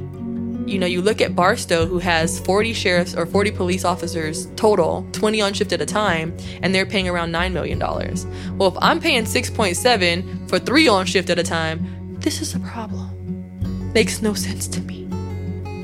You 0.66 0.80
know, 0.80 0.86
you 0.86 1.00
look 1.00 1.20
at 1.20 1.36
Barstow, 1.36 1.86
who 1.86 2.00
has 2.00 2.40
40 2.40 2.72
sheriffs 2.72 3.14
or 3.14 3.24
40 3.24 3.52
police 3.52 3.84
officers 3.84 4.46
total, 4.56 5.06
20 5.12 5.40
on 5.40 5.52
shift 5.52 5.72
at 5.72 5.80
a 5.80 5.86
time, 5.86 6.36
and 6.60 6.74
they're 6.74 6.84
paying 6.84 7.08
around 7.08 7.30
$9 7.30 7.52
million. 7.52 7.78
Well, 7.78 8.70
if 8.70 8.74
I'm 8.78 8.98
paying 8.98 9.24
6.7 9.24 10.48
for 10.48 10.58
three 10.58 10.88
on 10.88 11.06
shift 11.06 11.30
at 11.30 11.38
a 11.38 11.44
time, 11.44 12.18
this 12.18 12.42
is 12.42 12.56
a 12.56 12.58
problem. 12.58 13.92
Makes 13.92 14.22
no 14.22 14.34
sense 14.34 14.66
to 14.68 14.80
me. 14.80 15.06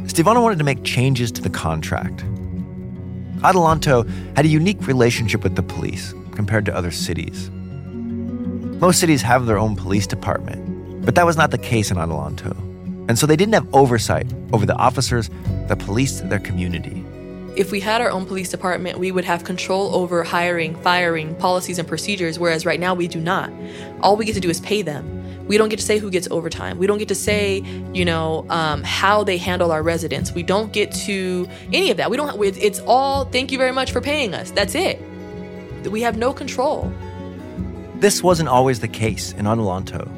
Stevevonna 0.07 0.43
wanted 0.43 0.59
to 0.59 0.65
make 0.65 0.83
changes 0.83 1.31
to 1.31 1.43
the 1.43 1.51
contract. 1.51 2.25
Adelanto 3.43 4.09
had 4.37 4.45
a 4.45 4.49
unique 4.49 4.85
relationship 4.89 5.45
with 5.45 5.55
the 5.55 5.63
police 5.63 6.13
compared 6.33 6.67
to 6.67 6.75
other 6.75 6.91
cities. 6.91 7.51
Most 8.81 8.99
cities 8.99 9.23
have 9.23 9.47
their 9.47 9.59
own 9.59 9.77
police 9.77 10.09
department, 10.09 11.05
but 11.05 11.15
that 11.15 11.25
was 11.25 11.37
not 11.37 11.53
the 11.53 11.59
case 11.59 11.93
in 11.93 11.99
Adelanto. 11.99 12.57
And 13.09 13.19
so 13.19 13.27
they 13.27 13.37
didn't 13.37 13.55
have 13.55 13.67
oversight 13.75 14.27
over 14.53 14.67
the 14.67 14.77
officers 14.77 15.31
that 15.69 15.79
policed 15.79 16.29
their 16.29 16.39
community. 16.39 17.05
If 17.57 17.71
we 17.71 17.81
had 17.81 18.01
our 18.01 18.11
own 18.11 18.25
police 18.25 18.49
department, 18.49 18.99
we 18.99 19.13
would 19.13 19.25
have 19.25 19.45
control 19.45 19.95
over 19.95 20.23
hiring, 20.23 20.75
firing, 20.77 21.35
policies, 21.35 21.79
and 21.79 21.87
procedures, 21.87 22.39
whereas 22.39 22.65
right 22.65 22.81
now 22.81 22.95
we 22.95 23.09
do 23.09 23.21
not. 23.21 23.53
All 24.01 24.17
we 24.17 24.25
get 24.25 24.35
to 24.35 24.41
do 24.41 24.49
is 24.49 24.61
pay 24.61 24.81
them. 24.81 25.19
We 25.47 25.59
don't 25.59 25.69
get 25.69 25.81
to 25.81 25.85
say 25.85 25.99
who 25.99 26.11
gets 26.11 26.29
overtime. 26.31 26.79
We 26.79 26.87
don't 26.87 26.99
get 26.99 27.09
to 27.09 27.15
say, 27.15 27.59
you 27.93 28.05
know, 28.05 28.47
um, 28.49 28.83
how 28.85 29.25
they 29.25 29.37
handle 29.37 29.73
our 29.73 29.83
residents. 29.83 30.33
We 30.33 30.43
don't 30.43 30.73
get 30.73 30.93
to 30.93 31.49
any 31.73 31.91
of 31.91 31.97
that. 31.99 32.11
We 32.11 32.17
don't. 32.17 32.43
It's 32.43 32.81
all 32.87 33.25
thank 33.27 33.53
you 33.53 33.59
very 33.59 33.73
much 33.73 33.93
for 33.93 34.01
paying 34.01 34.35
us. 34.35 34.51
That's 34.53 34.75
it. 34.75 34.99
We 35.91 36.01
have 36.03 36.17
no 36.17 36.33
control. 36.33 36.91
This 37.97 38.23
wasn't 38.23 38.49
always 38.49 38.81
the 38.81 38.89
case 38.89 39.33
in 39.33 39.47
Adelanto. 39.47 40.09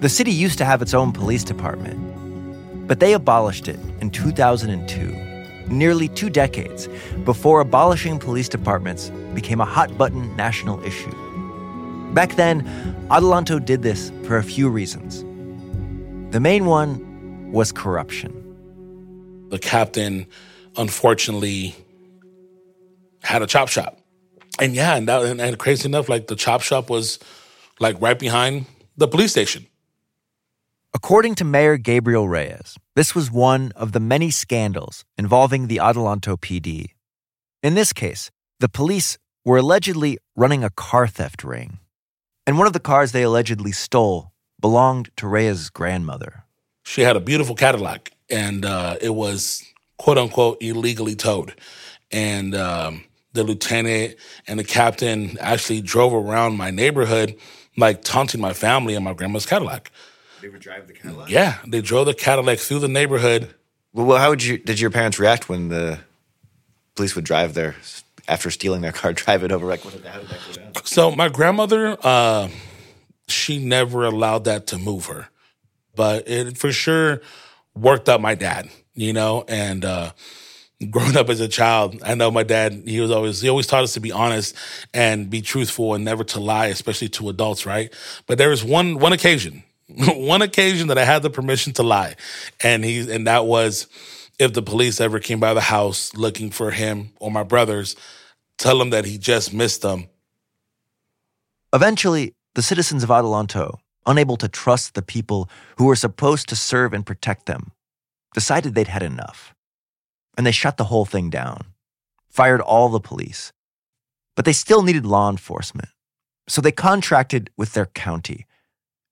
The 0.00 0.08
city 0.08 0.32
used 0.32 0.58
to 0.58 0.64
have 0.64 0.82
its 0.82 0.94
own 0.94 1.12
police 1.12 1.42
department, 1.42 1.98
but 2.86 3.00
they 3.00 3.12
abolished 3.12 3.68
it 3.68 3.78
in 4.00 4.10
2002, 4.10 5.10
nearly 5.68 6.08
two 6.08 6.30
decades 6.30 6.88
before 7.24 7.60
abolishing 7.60 8.18
police 8.18 8.48
departments 8.48 9.10
became 9.34 9.60
a 9.60 9.64
hot 9.64 9.96
button 9.98 10.34
national 10.36 10.82
issue. 10.84 11.14
Back 12.14 12.36
then, 12.36 12.64
Adelanto 13.10 13.62
did 13.62 13.82
this 13.82 14.10
for 14.24 14.36
a 14.36 14.42
few 14.42 14.68
reasons. 14.68 15.22
The 16.32 16.40
main 16.40 16.66
one 16.66 17.52
was 17.52 17.72
corruption. 17.72 18.32
The 19.50 19.58
captain, 19.58 20.26
unfortunately, 20.76 21.74
had 23.22 23.42
a 23.42 23.46
chop 23.46 23.68
shop. 23.68 23.98
And 24.60 24.74
yeah, 24.74 24.96
and, 24.96 25.08
that, 25.08 25.22
and, 25.24 25.40
and 25.40 25.58
crazy 25.58 25.88
enough, 25.88 26.08
like 26.08 26.28
the 26.28 26.36
chop 26.36 26.62
shop 26.62 26.88
was 26.88 27.18
like 27.80 28.00
right 28.00 28.18
behind 28.18 28.66
the 28.96 29.06
police 29.08 29.32
station. 29.32 29.66
According 30.96 31.34
to 31.34 31.44
Mayor 31.44 31.76
Gabriel 31.76 32.26
Reyes, 32.26 32.78
this 32.94 33.14
was 33.14 33.30
one 33.30 33.70
of 33.76 33.92
the 33.92 34.00
many 34.00 34.30
scandals 34.30 35.04
involving 35.18 35.66
the 35.66 35.76
Adelanto 35.76 36.38
PD. 36.38 36.92
In 37.62 37.74
this 37.74 37.92
case, 37.92 38.30
the 38.60 38.68
police 38.70 39.18
were 39.44 39.58
allegedly 39.58 40.16
running 40.36 40.64
a 40.64 40.70
car 40.70 41.06
theft 41.06 41.44
ring 41.44 41.80
and 42.46 42.56
one 42.56 42.66
of 42.66 42.72
the 42.72 42.80
cars 42.80 43.12
they 43.12 43.24
allegedly 43.24 43.72
stole 43.72 44.32
belonged 44.58 45.10
to 45.18 45.28
Reyes' 45.28 45.68
grandmother. 45.68 46.44
She 46.82 47.02
had 47.02 47.14
a 47.14 47.20
beautiful 47.20 47.54
Cadillac, 47.54 48.12
and 48.30 48.64
uh, 48.64 48.96
it 49.02 49.14
was 49.14 49.62
quote 49.98 50.16
unquote 50.16 50.56
illegally 50.62 51.14
towed. 51.14 51.60
And 52.10 52.54
um, 52.54 53.04
the 53.34 53.44
lieutenant 53.44 54.14
and 54.46 54.58
the 54.58 54.64
captain 54.64 55.36
actually 55.42 55.82
drove 55.82 56.14
around 56.14 56.56
my 56.56 56.70
neighborhood, 56.70 57.36
like 57.76 58.00
taunting 58.00 58.40
my 58.40 58.54
family 58.54 58.94
and 58.94 59.04
my 59.04 59.12
grandma's 59.12 59.44
Cadillac. 59.44 59.90
They 60.46 60.50
would 60.50 60.60
drive 60.60 60.86
the 60.86 60.92
Cadillac. 60.92 61.28
Yeah, 61.28 61.58
they 61.66 61.80
drove 61.80 62.06
the 62.06 62.14
Cadillac 62.14 62.60
through 62.60 62.78
the 62.78 62.86
neighborhood. 62.86 63.52
Well, 63.92 64.16
how 64.16 64.30
would 64.30 64.44
you? 64.44 64.58
Did 64.58 64.78
your 64.78 64.90
parents 64.90 65.18
react 65.18 65.48
when 65.48 65.70
the 65.70 65.98
police 66.94 67.16
would 67.16 67.24
drive 67.24 67.54
there 67.54 67.74
after 68.28 68.52
stealing 68.52 68.80
their 68.80 68.92
car, 68.92 69.12
drive 69.12 69.42
it 69.42 69.50
over? 69.50 69.66
Like, 69.66 69.84
what 69.84 69.94
did 69.94 70.04
that, 70.04 70.12
how 70.12 70.20
did 70.20 70.28
that 70.28 70.38
go 70.46 70.52
down? 70.52 70.84
So 70.84 71.10
my 71.10 71.30
grandmother, 71.30 71.98
uh, 72.00 72.48
she 73.26 73.58
never 73.58 74.04
allowed 74.04 74.44
that 74.44 74.68
to 74.68 74.78
move 74.78 75.06
her, 75.06 75.26
but 75.96 76.28
it 76.28 76.56
for 76.56 76.70
sure 76.70 77.22
worked 77.74 78.08
up 78.08 78.20
my 78.20 78.36
dad, 78.36 78.70
you 78.94 79.12
know, 79.12 79.44
and 79.48 79.84
uh, 79.84 80.12
growing 80.90 81.16
up 81.16 81.28
as 81.28 81.40
a 81.40 81.48
child, 81.48 82.00
I 82.04 82.14
know 82.14 82.30
my 82.30 82.44
dad, 82.44 82.84
he 82.86 83.00
was 83.00 83.10
always, 83.10 83.40
he 83.40 83.48
always 83.48 83.66
taught 83.66 83.82
us 83.82 83.94
to 83.94 84.00
be 84.00 84.12
honest 84.12 84.54
and 84.94 85.28
be 85.28 85.42
truthful 85.42 85.94
and 85.94 86.04
never 86.04 86.22
to 86.22 86.38
lie, 86.38 86.66
especially 86.66 87.08
to 87.10 87.30
adults, 87.30 87.66
right? 87.66 87.92
But 88.26 88.38
there 88.38 88.50
was 88.50 88.62
one, 88.62 89.00
one 89.00 89.12
occasion, 89.12 89.64
one 89.88 90.42
occasion 90.42 90.88
that 90.88 90.98
I 90.98 91.04
had 91.04 91.22
the 91.22 91.30
permission 91.30 91.72
to 91.74 91.82
lie. 91.82 92.16
And 92.60 92.84
he, 92.84 93.10
and 93.12 93.26
that 93.26 93.46
was 93.46 93.86
if 94.38 94.52
the 94.52 94.62
police 94.62 95.00
ever 95.00 95.18
came 95.18 95.40
by 95.40 95.54
the 95.54 95.60
house 95.60 96.14
looking 96.14 96.50
for 96.50 96.70
him 96.70 97.12
or 97.20 97.30
my 97.30 97.42
brothers, 97.42 97.96
tell 98.58 98.78
them 98.78 98.90
that 98.90 99.04
he 99.04 99.18
just 99.18 99.54
missed 99.54 99.82
them. 99.82 100.08
Eventually, 101.72 102.34
the 102.54 102.62
citizens 102.62 103.02
of 103.02 103.10
Adelanto, 103.10 103.78
unable 104.06 104.36
to 104.36 104.48
trust 104.48 104.94
the 104.94 105.02
people 105.02 105.48
who 105.78 105.86
were 105.86 105.96
supposed 105.96 106.48
to 106.48 106.56
serve 106.56 106.92
and 106.92 107.04
protect 107.04 107.46
them, 107.46 107.72
decided 108.34 108.74
they'd 108.74 108.88
had 108.88 109.02
enough. 109.02 109.54
And 110.36 110.46
they 110.46 110.52
shut 110.52 110.76
the 110.76 110.84
whole 110.84 111.04
thing 111.04 111.30
down, 111.30 111.64
fired 112.28 112.60
all 112.60 112.88
the 112.88 113.00
police. 113.00 113.52
But 114.34 114.44
they 114.44 114.52
still 114.52 114.82
needed 114.82 115.06
law 115.06 115.30
enforcement. 115.30 115.88
So 116.48 116.60
they 116.60 116.72
contracted 116.72 117.50
with 117.56 117.72
their 117.72 117.86
county, 117.86 118.46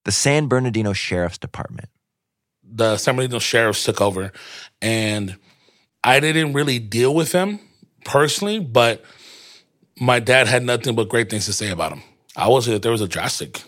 the 0.05 0.13
San 0.13 0.47
Bernardino 0.47 0.93
Sheriff's 0.93 1.39
Department. 1.39 1.89
The 2.63 2.97
San 2.97 3.17
Bernardino 3.17 3.39
Sheriffs 3.39 3.85
took 3.85 4.01
over, 4.01 4.33
and 4.81 5.37
I 6.03 6.21
didn't 6.21 6.53
really 6.53 6.79
deal 6.79 7.15
with 7.15 7.33
them 7.33 7.61
personally, 8.05 8.59
but 8.59 9.05
my 9.99 10.21
dad 10.21 10.47
had 10.47 10.63
nothing 10.63 10.95
but 10.95 11.09
great 11.09 11.31
things 11.31 11.47
to 11.47 11.53
say 11.53 11.71
about 11.71 11.93
him. 11.93 12.03
I 12.37 12.61
say 12.61 12.73
that 12.73 12.83
there 12.83 12.93
was 12.93 13.01
a 13.01 13.09
drastic 13.09 13.63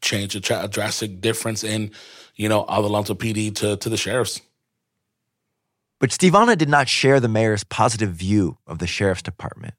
change, 0.00 0.34
a, 0.34 0.40
tra- 0.40 0.64
a 0.64 0.68
drastic 0.68 1.20
difference 1.20 1.62
in, 1.62 1.92
you 2.36 2.48
know, 2.48 2.64
Adelanto 2.64 3.14
PD 3.16 3.54
to, 3.56 3.76
to 3.76 3.88
the 3.88 3.96
sheriffs. 3.96 4.40
But 6.00 6.10
Stevevonna 6.10 6.56
did 6.56 6.68
not 6.68 6.88
share 6.88 7.20
the 7.20 7.28
mayor's 7.28 7.64
positive 7.64 8.10
view 8.10 8.56
of 8.66 8.78
the 8.78 8.86
sheriff's 8.86 9.22
department. 9.22 9.74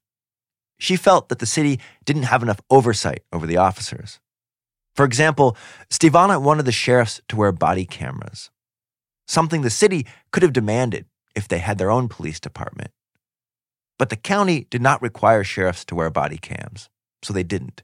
She 0.78 0.96
felt 0.96 1.30
that 1.30 1.40
the 1.40 1.46
city 1.46 1.80
didn't 2.06 2.24
have 2.24 2.44
enough 2.44 2.62
oversight 2.70 3.24
over 3.32 3.48
the 3.48 3.58
officers. 3.58 4.20
For 5.00 5.06
example, 5.06 5.56
Stevevonna 5.90 6.42
wanted 6.42 6.66
the 6.66 6.74
sheriffs 6.74 7.22
to 7.30 7.38
wear 7.38 7.54
body 7.54 7.86
cameras, 7.86 8.50
something 9.30 9.62
the 9.62 9.70
city 9.70 10.06
could 10.34 10.44
have 10.44 10.52
demanded 10.52 11.06
if 11.34 11.48
they 11.48 11.60
had 11.60 11.78
their 11.78 11.90
own 11.90 12.10
police 12.10 12.38
department. 12.38 12.92
But 13.98 14.10
the 14.10 14.18
county 14.18 14.68
did 14.70 14.82
not 14.82 15.02
require 15.02 15.46
sheriffs 15.46 15.86
to 15.86 15.96
wear 15.96 16.10
body 16.10 16.38
cams, 16.38 16.90
so 17.24 17.32
they 17.32 17.44
didn't. 17.44 17.82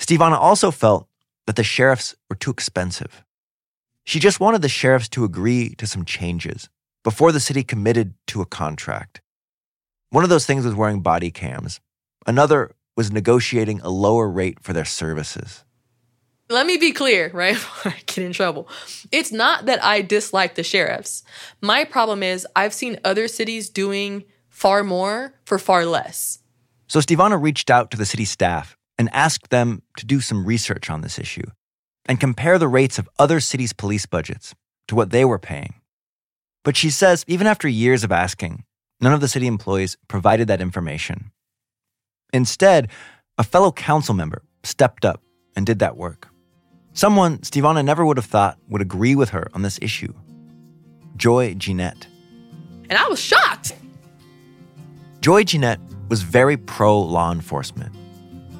Stevevonna 0.00 0.36
also 0.36 0.72
felt 0.72 1.06
that 1.46 1.54
the 1.54 1.62
sheriffs 1.62 2.16
were 2.28 2.34
too 2.34 2.50
expensive. 2.50 3.22
She 4.02 4.18
just 4.18 4.40
wanted 4.40 4.62
the 4.62 4.68
sheriffs 4.68 5.08
to 5.10 5.22
agree 5.22 5.76
to 5.76 5.86
some 5.86 6.04
changes 6.04 6.68
before 7.04 7.30
the 7.30 7.38
city 7.38 7.62
committed 7.62 8.14
to 8.26 8.42
a 8.42 8.46
contract. 8.46 9.20
One 10.08 10.24
of 10.24 10.30
those 10.30 10.44
things 10.44 10.64
was 10.64 10.74
wearing 10.74 11.02
body 11.02 11.30
cams, 11.30 11.78
another 12.26 12.74
was 12.96 13.12
negotiating 13.12 13.80
a 13.82 13.90
lower 13.90 14.28
rate 14.28 14.58
for 14.60 14.72
their 14.72 14.84
services. 14.84 15.64
Let 16.50 16.66
me 16.66 16.78
be 16.78 16.90
clear, 16.90 17.30
right? 17.32 17.56
I 17.84 17.94
get 18.06 18.18
in 18.18 18.32
trouble. 18.32 18.68
It's 19.12 19.30
not 19.30 19.66
that 19.66 19.82
I 19.84 20.02
dislike 20.02 20.56
the 20.56 20.64
sheriffs. 20.64 21.22
My 21.60 21.84
problem 21.84 22.24
is 22.24 22.46
I've 22.56 22.74
seen 22.74 22.98
other 23.04 23.28
cities 23.28 23.70
doing 23.70 24.24
far 24.48 24.82
more 24.82 25.34
for 25.44 25.60
far 25.60 25.86
less. 25.86 26.40
So 26.88 26.98
Stevevonna 26.98 27.40
reached 27.40 27.70
out 27.70 27.92
to 27.92 27.96
the 27.96 28.04
city 28.04 28.24
staff 28.24 28.76
and 28.98 29.08
asked 29.12 29.50
them 29.50 29.82
to 29.96 30.04
do 30.04 30.20
some 30.20 30.44
research 30.44 30.90
on 30.90 31.02
this 31.02 31.20
issue 31.20 31.46
and 32.06 32.18
compare 32.18 32.58
the 32.58 32.66
rates 32.66 32.98
of 32.98 33.08
other 33.16 33.38
cities' 33.38 33.72
police 33.72 34.06
budgets 34.06 34.52
to 34.88 34.96
what 34.96 35.10
they 35.10 35.24
were 35.24 35.38
paying. 35.38 35.74
But 36.64 36.76
she 36.76 36.90
says 36.90 37.24
even 37.28 37.46
after 37.46 37.68
years 37.68 38.02
of 38.02 38.10
asking, 38.10 38.64
none 39.00 39.12
of 39.12 39.20
the 39.20 39.28
city 39.28 39.46
employees 39.46 39.96
provided 40.08 40.48
that 40.48 40.60
information. 40.60 41.30
Instead, 42.32 42.88
a 43.38 43.44
fellow 43.44 43.70
council 43.70 44.14
member 44.16 44.42
stepped 44.64 45.04
up 45.04 45.22
and 45.54 45.64
did 45.64 45.78
that 45.78 45.96
work. 45.96 46.29
Someone 46.92 47.38
Stevevonna 47.38 47.84
never 47.84 48.04
would 48.04 48.16
have 48.16 48.26
thought 48.26 48.58
would 48.68 48.82
agree 48.82 49.14
with 49.14 49.30
her 49.30 49.48
on 49.54 49.62
this 49.62 49.78
issue 49.80 50.12
Joy 51.16 51.54
Jeanette. 51.54 52.06
And 52.88 52.98
I 52.98 53.06
was 53.08 53.20
shocked. 53.20 53.74
Joy 55.20 55.44
Jeanette 55.44 55.80
was 56.08 56.22
very 56.22 56.56
pro 56.56 56.98
law 56.98 57.30
enforcement. 57.30 57.94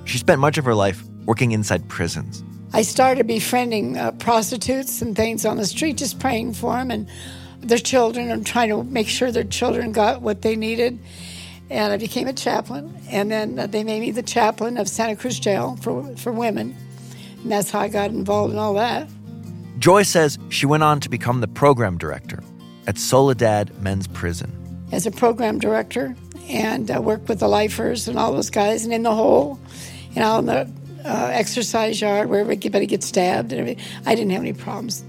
She 0.04 0.18
spent 0.18 0.40
much 0.40 0.58
of 0.58 0.64
her 0.64 0.74
life 0.74 1.02
working 1.24 1.52
inside 1.52 1.88
prisons. 1.88 2.44
I 2.72 2.82
started 2.82 3.26
befriending 3.26 3.96
uh, 3.96 4.12
prostitutes 4.12 5.02
and 5.02 5.16
things 5.16 5.44
on 5.44 5.56
the 5.56 5.66
street, 5.66 5.96
just 5.96 6.20
praying 6.20 6.54
for 6.54 6.74
them 6.74 6.90
and 6.90 7.08
their 7.60 7.78
children 7.78 8.30
and 8.30 8.46
trying 8.46 8.68
to 8.68 8.84
make 8.84 9.08
sure 9.08 9.32
their 9.32 9.44
children 9.44 9.90
got 9.92 10.22
what 10.22 10.42
they 10.42 10.54
needed. 10.54 10.98
And 11.68 11.92
I 11.92 11.96
became 11.96 12.26
a 12.28 12.32
chaplain, 12.32 12.96
and 13.10 13.30
then 13.30 13.58
uh, 13.58 13.66
they 13.66 13.84
made 13.84 14.00
me 14.00 14.10
the 14.10 14.22
chaplain 14.22 14.76
of 14.76 14.88
Santa 14.88 15.16
Cruz 15.16 15.38
Jail 15.38 15.76
for, 15.80 16.16
for 16.16 16.32
women. 16.32 16.76
And 17.42 17.52
that's 17.52 17.70
how 17.70 17.80
I 17.80 17.88
got 17.88 18.10
involved 18.10 18.52
in 18.52 18.58
all 18.58 18.74
that. 18.74 19.08
Joy 19.78 20.02
says 20.02 20.38
she 20.50 20.66
went 20.66 20.82
on 20.82 21.00
to 21.00 21.08
become 21.08 21.40
the 21.40 21.48
program 21.48 21.96
director 21.96 22.42
at 22.86 22.98
Soledad 22.98 23.80
Men's 23.82 24.06
Prison. 24.08 24.56
As 24.92 25.06
a 25.06 25.10
program 25.10 25.58
director, 25.58 26.14
and 26.48 26.90
uh, 26.90 27.00
worked 27.00 27.28
with 27.28 27.38
the 27.38 27.48
lifers 27.48 28.08
and 28.08 28.18
all 28.18 28.32
those 28.32 28.50
guys, 28.50 28.84
and 28.84 28.92
in 28.92 29.04
the 29.04 29.14
hole, 29.14 29.58
and 30.14 30.18
out 30.18 30.40
in 30.40 30.46
the 30.46 30.70
uh, 31.04 31.30
exercise 31.32 32.00
yard 32.00 32.28
where 32.28 32.40
everybody 32.40 32.86
gets 32.86 33.06
stabbed 33.06 33.52
and 33.52 33.60
everything. 33.60 33.84
I 34.04 34.14
didn't 34.14 34.32
have 34.32 34.42
any 34.42 34.52
problems. 34.52 35.04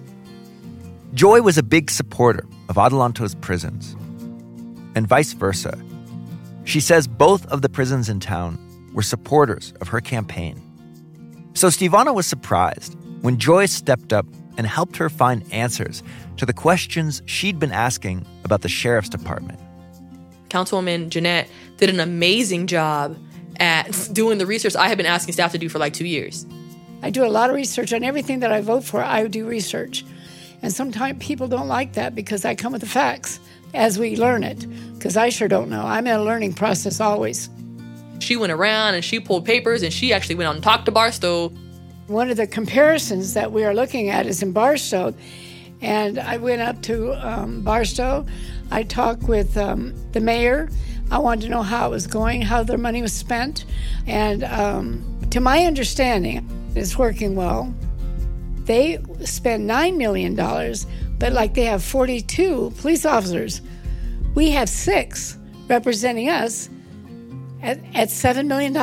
Joy 1.13 1.41
was 1.41 1.58
a 1.58 1.63
big 1.63 1.91
supporter 1.91 2.46
of 2.70 2.78
Adelanto's 2.78 3.36
prisons, 3.36 3.94
and 4.96 5.08
vice 5.08 5.34
versa. 5.34 5.78
She 6.63 6.80
says 6.80 7.08
both 7.08 7.46
of 7.48 7.62
the 7.62 7.70
prisons 7.70 8.08
in 8.08 8.20
town 8.20 8.58
were 8.94 9.02
supporters 9.02 9.74
of 9.82 9.89
her 9.89 10.00
campaign. 10.00 10.62
So 11.54 11.68
Stevevonna 11.68 12.14
was 12.14 12.26
surprised 12.26 12.96
when 13.22 13.38
Joy 13.38 13.66
stepped 13.66 14.14
up 14.14 14.26
and 14.58 14.66
helped 14.66 14.98
her 14.98 15.10
find 15.10 15.44
answers 15.52 16.04
to 16.38 16.46
the 16.46 16.54
questions 16.54 17.22
she'd 17.26 17.60
been 17.60 17.72
asking 17.72 18.26
about 18.44 18.62
the 18.62 18.70
sheriff's 18.70 19.10
department. 19.10 19.60
Councilwoman 20.50 21.10
Jeanette 21.10 21.50
did 21.78 21.90
an 21.90 22.00
amazing 22.00 22.68
job 22.68 23.18
at 23.60 24.10
doing 24.14 24.38
the 24.38 24.46
research 24.46 24.76
I 24.76 24.88
have 24.88 24.98
been 24.98 25.06
asking 25.06 25.34
staff 25.34 25.52
to 25.54 25.58
do 25.58 25.70
for 25.70 25.80
like 25.80 25.94
two 25.94 26.08
years. 26.08 26.46
I 27.04 27.10
do 27.10 27.26
a 27.26 27.28
lot 27.28 27.50
of 27.50 27.56
research 27.56 27.94
on 27.94 28.04
everything 28.04 28.40
that 28.42 28.52
I 28.52 28.62
vote 28.62 28.84
for. 28.84 29.04
I 29.04 29.26
do 29.28 29.48
research. 29.48 30.06
And 30.62 30.72
sometimes 30.72 31.24
people 31.24 31.48
don't 31.48 31.68
like 31.68 31.94
that 31.94 32.14
because 32.14 32.46
I 32.46 32.54
come 32.54 32.74
with 32.74 32.82
the 32.82 32.88
facts 32.88 33.40
as 33.74 33.98
we 33.98 34.16
learn 34.16 34.44
it, 34.44 34.68
because 34.94 35.18
I 35.18 35.30
sure 35.30 35.48
don't 35.48 35.70
know. 35.70 35.82
I'm 35.82 36.06
in 36.06 36.14
a 36.14 36.24
learning 36.24 36.54
process 36.54 37.00
always. 37.00 37.50
She 38.22 38.38
went 38.38 38.52
around 38.52 38.96
and 38.96 39.04
she 39.04 39.20
pulled 39.20 39.46
papers 39.46 39.84
and 39.84 39.92
she 39.92 40.14
actually 40.14 40.36
went 40.36 40.48
out 40.48 40.56
and 40.56 40.64
talked 40.64 40.86
to 40.86 40.92
Barstow. 40.92 41.50
One 42.08 42.30
of 42.30 42.38
the 42.38 42.48
comparisons 42.48 43.34
that 43.34 43.52
we 43.52 43.64
are 43.64 43.74
looking 43.74 44.10
at 44.10 44.26
is 44.26 44.44
in 44.44 44.52
Barstow. 44.52 45.14
And 45.82 46.20
I 46.20 46.38
went 46.38 46.62
up 46.62 46.82
to 46.84 47.14
um, 47.28 47.62
Barstow. 47.62 48.26
I 48.70 48.84
talked 48.84 49.24
with 49.24 49.58
um, 49.58 49.94
the 50.12 50.20
mayor. 50.20 50.70
I 51.10 51.18
wanted 51.18 51.42
to 51.42 51.50
know 51.50 51.64
how 51.64 51.88
it 51.88 51.90
was 51.90 52.08
going, 52.08 52.42
how 52.42 52.64
their 52.64 52.78
money 52.78 53.02
was 53.02 53.14
spent. 53.14 53.66
And 54.06 54.44
um, 54.44 55.20
to 55.32 55.40
my 55.40 55.66
understanding, 55.66 56.48
it's 56.76 56.98
working 56.98 57.36
well. 57.36 57.74
They 58.66 59.00
spend 59.26 59.70
$9 59.70 59.98
million, 59.98 60.36
but 60.36 61.34
like 61.34 61.56
they 61.56 61.66
have 61.66 61.84
42 61.84 62.74
police 62.78 63.06
officers. 63.06 63.62
We 64.36 64.52
have 64.52 64.70
six 64.70 65.38
representing 65.68 66.30
us 66.30 66.70
at, 67.62 67.80
at 67.93 68.10
$7 68.10 68.47
million. 68.47 68.76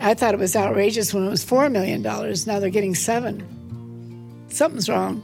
I 0.00 0.14
thought 0.14 0.34
it 0.34 0.40
was 0.40 0.56
outrageous 0.56 1.14
when 1.14 1.26
it 1.26 1.30
was 1.30 1.44
$4 1.44 1.70
million. 1.70 2.02
Now 2.02 2.60
they're 2.60 2.70
getting 2.70 2.94
seven. 2.94 4.46
Something's 4.48 4.88
wrong. 4.88 5.22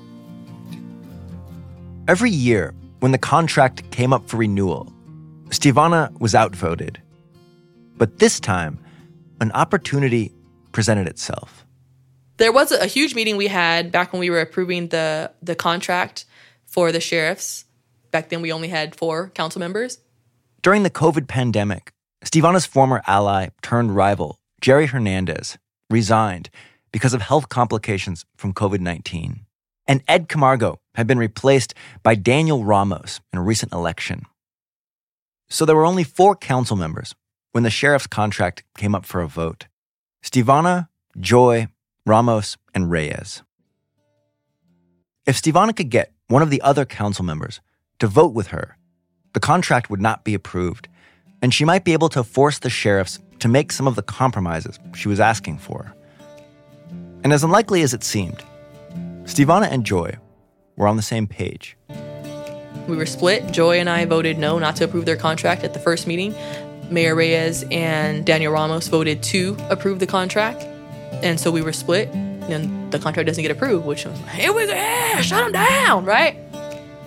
Every 2.06 2.30
year, 2.30 2.74
when 3.00 3.12
the 3.12 3.18
contract 3.18 3.90
came 3.90 4.12
up 4.12 4.28
for 4.28 4.38
renewal, 4.38 4.92
Stevevonna 5.50 6.18
was 6.20 6.34
outvoted. 6.34 7.00
But 7.96 8.18
this 8.18 8.40
time, 8.40 8.78
an 9.40 9.52
opportunity 9.52 10.32
presented 10.72 11.06
itself. 11.06 11.66
There 12.38 12.52
was 12.52 12.70
a 12.70 12.86
huge 12.86 13.14
meeting 13.14 13.36
we 13.36 13.48
had 13.48 13.90
back 13.90 14.12
when 14.12 14.20
we 14.20 14.30
were 14.30 14.40
approving 14.40 14.88
the 14.88 15.32
the 15.42 15.56
contract 15.56 16.24
for 16.66 16.92
the 16.92 17.00
sheriffs. 17.00 17.64
Back 18.10 18.28
then 18.28 18.42
we 18.42 18.52
only 18.52 18.68
had 18.68 18.94
four 18.94 19.30
council 19.30 19.58
members. 19.58 19.98
During 20.62 20.84
the 20.84 20.90
COVID 20.90 21.26
pandemic, 21.26 21.92
Stevevonna's 22.24 22.66
former 22.66 23.02
ally 23.06 23.48
turned 23.62 23.94
rival, 23.94 24.38
Jerry 24.60 24.86
Hernandez, 24.86 25.58
resigned 25.88 26.50
because 26.92 27.14
of 27.14 27.22
health 27.22 27.48
complications 27.48 28.24
from 28.36 28.52
COVID 28.52 28.80
19. 28.80 29.46
And 29.86 30.02
Ed 30.06 30.28
Camargo 30.28 30.80
had 30.94 31.06
been 31.06 31.18
replaced 31.18 31.74
by 32.02 32.14
Daniel 32.14 32.64
Ramos 32.64 33.20
in 33.32 33.38
a 33.38 33.42
recent 33.42 33.72
election. 33.72 34.26
So 35.48 35.64
there 35.64 35.76
were 35.76 35.86
only 35.86 36.04
four 36.04 36.36
council 36.36 36.76
members 36.76 37.14
when 37.52 37.64
the 37.64 37.70
sheriff's 37.70 38.06
contract 38.06 38.64
came 38.76 38.94
up 38.94 39.06
for 39.06 39.20
a 39.20 39.28
vote 39.28 39.66
Stevevonna, 40.22 40.88
Joy, 41.18 41.68
Ramos, 42.04 42.56
and 42.74 42.90
Reyes. 42.90 43.42
If 45.24 45.40
Stevevonna 45.40 45.74
could 45.74 45.90
get 45.90 46.12
one 46.28 46.42
of 46.42 46.50
the 46.50 46.60
other 46.62 46.84
council 46.84 47.24
members 47.24 47.60
to 47.98 48.06
vote 48.06 48.34
with 48.34 48.48
her, 48.48 48.76
the 49.32 49.40
contract 49.40 49.88
would 49.88 50.00
not 50.00 50.24
be 50.24 50.34
approved, 50.34 50.88
and 51.42 51.52
she 51.52 51.64
might 51.64 51.84
be 51.84 51.92
able 51.92 52.08
to 52.10 52.24
force 52.24 52.58
the 52.58 52.70
sheriffs 52.70 53.18
to 53.40 53.48
make 53.48 53.72
some 53.72 53.86
of 53.86 53.94
the 53.96 54.02
compromises 54.02 54.78
she 54.94 55.08
was 55.08 55.20
asking 55.20 55.58
for. 55.58 55.94
And 57.24 57.32
as 57.32 57.44
unlikely 57.44 57.82
as 57.82 57.94
it 57.94 58.04
seemed, 58.04 58.42
Stevevonna 59.24 59.70
and 59.70 59.84
Joy 59.84 60.16
were 60.76 60.88
on 60.88 60.96
the 60.96 61.02
same 61.02 61.26
page. 61.26 61.76
We 62.88 62.96
were 62.96 63.06
split. 63.06 63.50
Joy 63.52 63.78
and 63.78 63.90
I 63.90 64.04
voted 64.06 64.38
no, 64.38 64.58
not 64.58 64.76
to 64.76 64.84
approve 64.84 65.04
their 65.04 65.16
contract 65.16 65.62
at 65.62 65.74
the 65.74 65.80
first 65.80 66.06
meeting. 66.06 66.34
Mayor 66.90 67.14
Reyes 67.14 67.64
and 67.70 68.24
Daniel 68.24 68.52
Ramos 68.52 68.88
voted 68.88 69.22
to 69.24 69.56
approve 69.68 69.98
the 69.98 70.06
contract. 70.06 70.62
And 71.22 71.38
so 71.38 71.50
we 71.50 71.60
were 71.60 71.72
split. 71.72 72.08
And 72.08 72.90
the 72.90 72.98
contract 72.98 73.26
doesn't 73.26 73.42
get 73.42 73.50
approved, 73.50 73.84
which 73.84 74.06
was 74.06 74.18
here 74.30 74.54
we 74.54 74.66
go, 74.66 74.72
yeah, 74.72 75.20
shut 75.20 75.44
them 75.44 75.52
down, 75.52 76.06
right? 76.06 76.38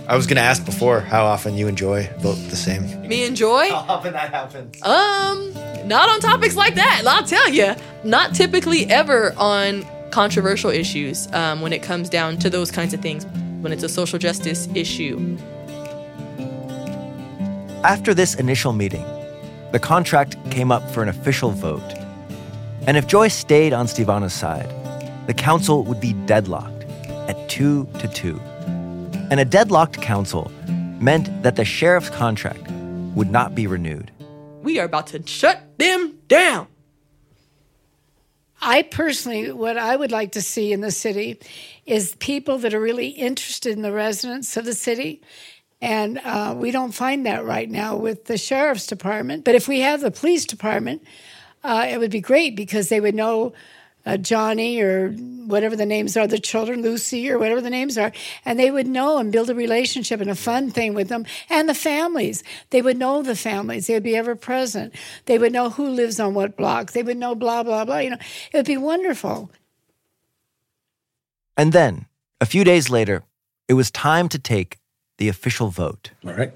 I 0.08 0.16
was 0.16 0.28
going 0.28 0.38
to 0.38 0.42
ask 0.42 0.66
before 0.66 1.00
how 1.00 1.26
often 1.26 1.56
you 1.56 1.68
and 1.68 1.78
Joy 1.78 2.10
vote 2.20 2.36
the 2.50 2.56
same. 2.56 3.08
Me 3.08 3.26
and 3.26 3.36
Joy? 3.36 3.70
How 3.70 3.86
often 3.88 4.14
that 4.14 4.32
happens? 4.32 4.82
Um, 4.84 5.54
not 5.88 6.10
on 6.10 6.20
topics 6.20 6.56
like 6.56 6.76
that. 6.76 7.04
I'll 7.06 7.26
tell 7.26 7.50
you, 7.50 7.76
not 8.04 8.36
typically 8.36 8.86
ever 8.90 9.34
on 9.38 9.86
controversial 10.12 10.70
issues 10.70 11.32
um, 11.34 11.62
when 11.62 11.72
it 11.72 11.82
comes 11.82 12.10
down 12.10 12.38
to 12.40 12.50
those 12.50 12.72
kinds 12.72 12.94
of 12.94 13.02
things, 13.02 13.26
when 13.62 13.72
it's 13.72 13.84
a 13.84 13.90
social 13.90 14.20
justice 14.20 14.68
issue. 14.76 15.38
After 17.84 18.14
this 18.14 18.36
initial 18.36 18.74
meeting, 18.74 19.06
the 19.72 19.80
contract 19.80 20.36
came 20.52 20.72
up 20.72 20.90
for 20.92 21.02
an 21.02 21.10
official 21.10 21.52
vote. 21.52 21.82
And 22.88 22.98
if 22.98 23.08
Joy 23.08 23.28
stayed 23.30 23.72
on 23.72 23.86
Stevevonna's 23.86 24.34
side, 24.34 24.70
the 25.28 25.34
council 25.34 25.84
would 25.84 26.02
be 26.02 26.14
deadlocked 26.14 26.84
at 27.30 27.48
two 27.48 27.88
to 28.00 28.08
two. 28.08 28.40
And 29.32 29.40
a 29.40 29.46
deadlocked 29.46 30.02
council 30.02 30.52
meant 31.00 31.44
that 31.44 31.56
the 31.56 31.64
sheriff's 31.64 32.10
contract 32.10 32.70
would 33.16 33.32
not 33.32 33.56
be 33.56 33.66
renewed. 33.66 34.12
We 34.62 34.78
are 34.78 34.86
about 34.86 35.08
to 35.08 35.26
shut 35.26 35.64
them 35.78 36.18
down. 36.28 36.68
I 38.62 38.82
personally, 38.82 39.54
what 39.54 39.78
I 39.78 39.96
would 39.96 40.12
like 40.12 40.34
to 40.34 40.42
see 40.42 40.74
in 40.74 40.82
the 40.82 40.92
city 40.92 41.40
is 41.86 42.14
people 42.16 42.58
that 42.58 42.74
are 42.74 42.82
really 42.82 43.08
interested 43.08 43.72
in 43.72 43.84
the 43.84 43.94
residents 43.94 44.58
of 44.58 44.66
the 44.66 44.74
city. 44.74 45.22
And 45.82 46.20
uh, 46.20 46.54
we 46.58 46.72
don't 46.72 46.92
find 46.92 47.26
that 47.26 47.46
right 47.46 47.70
now 47.70 47.96
with 47.96 48.26
the 48.26 48.38
sheriff's 48.38 48.86
department. 48.86 49.46
But 49.46 49.56
if 49.56 49.66
we 49.66 49.80
have 49.80 50.02
the 50.02 50.12
police 50.12 50.46
department, 50.46 51.04
uh, 51.64 51.88
it 51.90 52.00
would 52.00 52.12
be 52.12 52.20
great 52.20 52.58
because 52.58 52.90
they 52.90 53.00
would 53.00 53.16
know 53.16 53.54
uh, 54.06 54.18
Johnny 54.18 54.82
or 54.82 55.12
whatever 55.12 55.76
the 55.76 55.86
names 55.86 56.16
are, 56.18 56.28
the 56.28 56.40
children, 56.40 56.82
Lucy 56.82 57.30
or 57.30 57.38
whatever 57.38 57.62
the 57.62 57.70
names 57.70 57.98
are, 57.98 58.12
and 58.46 58.60
they 58.60 58.72
would 58.72 58.88
know 58.88 59.18
and 59.18 59.32
build 59.32 59.50
a 59.50 59.56
relationship 59.56 60.22
and 60.22 60.30
a 60.30 60.36
fun 60.36 60.72
thing 60.72 60.94
with 60.94 61.10
them 61.10 61.26
and 61.50 61.68
the 61.68 61.74
families. 61.74 62.44
They 62.70 62.82
would 62.82 62.98
know 62.98 63.22
the 63.22 63.36
families. 63.36 63.88
They 63.88 63.94
would 63.94 64.04
be 64.04 64.16
ever 64.16 64.36
present. 64.36 64.94
They 65.26 65.38
would 65.38 65.52
know 65.52 65.70
who 65.70 65.90
lives 65.90 66.20
on 66.20 66.34
what 66.34 66.58
block. 66.58 66.92
They 66.92 67.04
would 67.04 67.18
know 67.18 67.36
blah, 67.36 67.64
blah, 67.64 67.86
blah. 67.86 68.00
You 68.00 68.12
know, 68.12 68.18
it 68.52 68.58
would 68.58 68.66
be 68.66 68.78
wonderful. 68.78 69.52
And 71.58 71.74
then, 71.74 72.08
a 72.40 72.46
few 72.46 72.64
days 72.64 72.90
later, 72.90 73.24
it 73.68 73.74
was 73.74 73.92
time 73.92 74.30
to 74.30 74.40
take 74.40 74.80
the 75.18 75.28
official 75.28 75.68
vote. 75.68 76.12
All 76.26 76.34
right. 76.34 76.52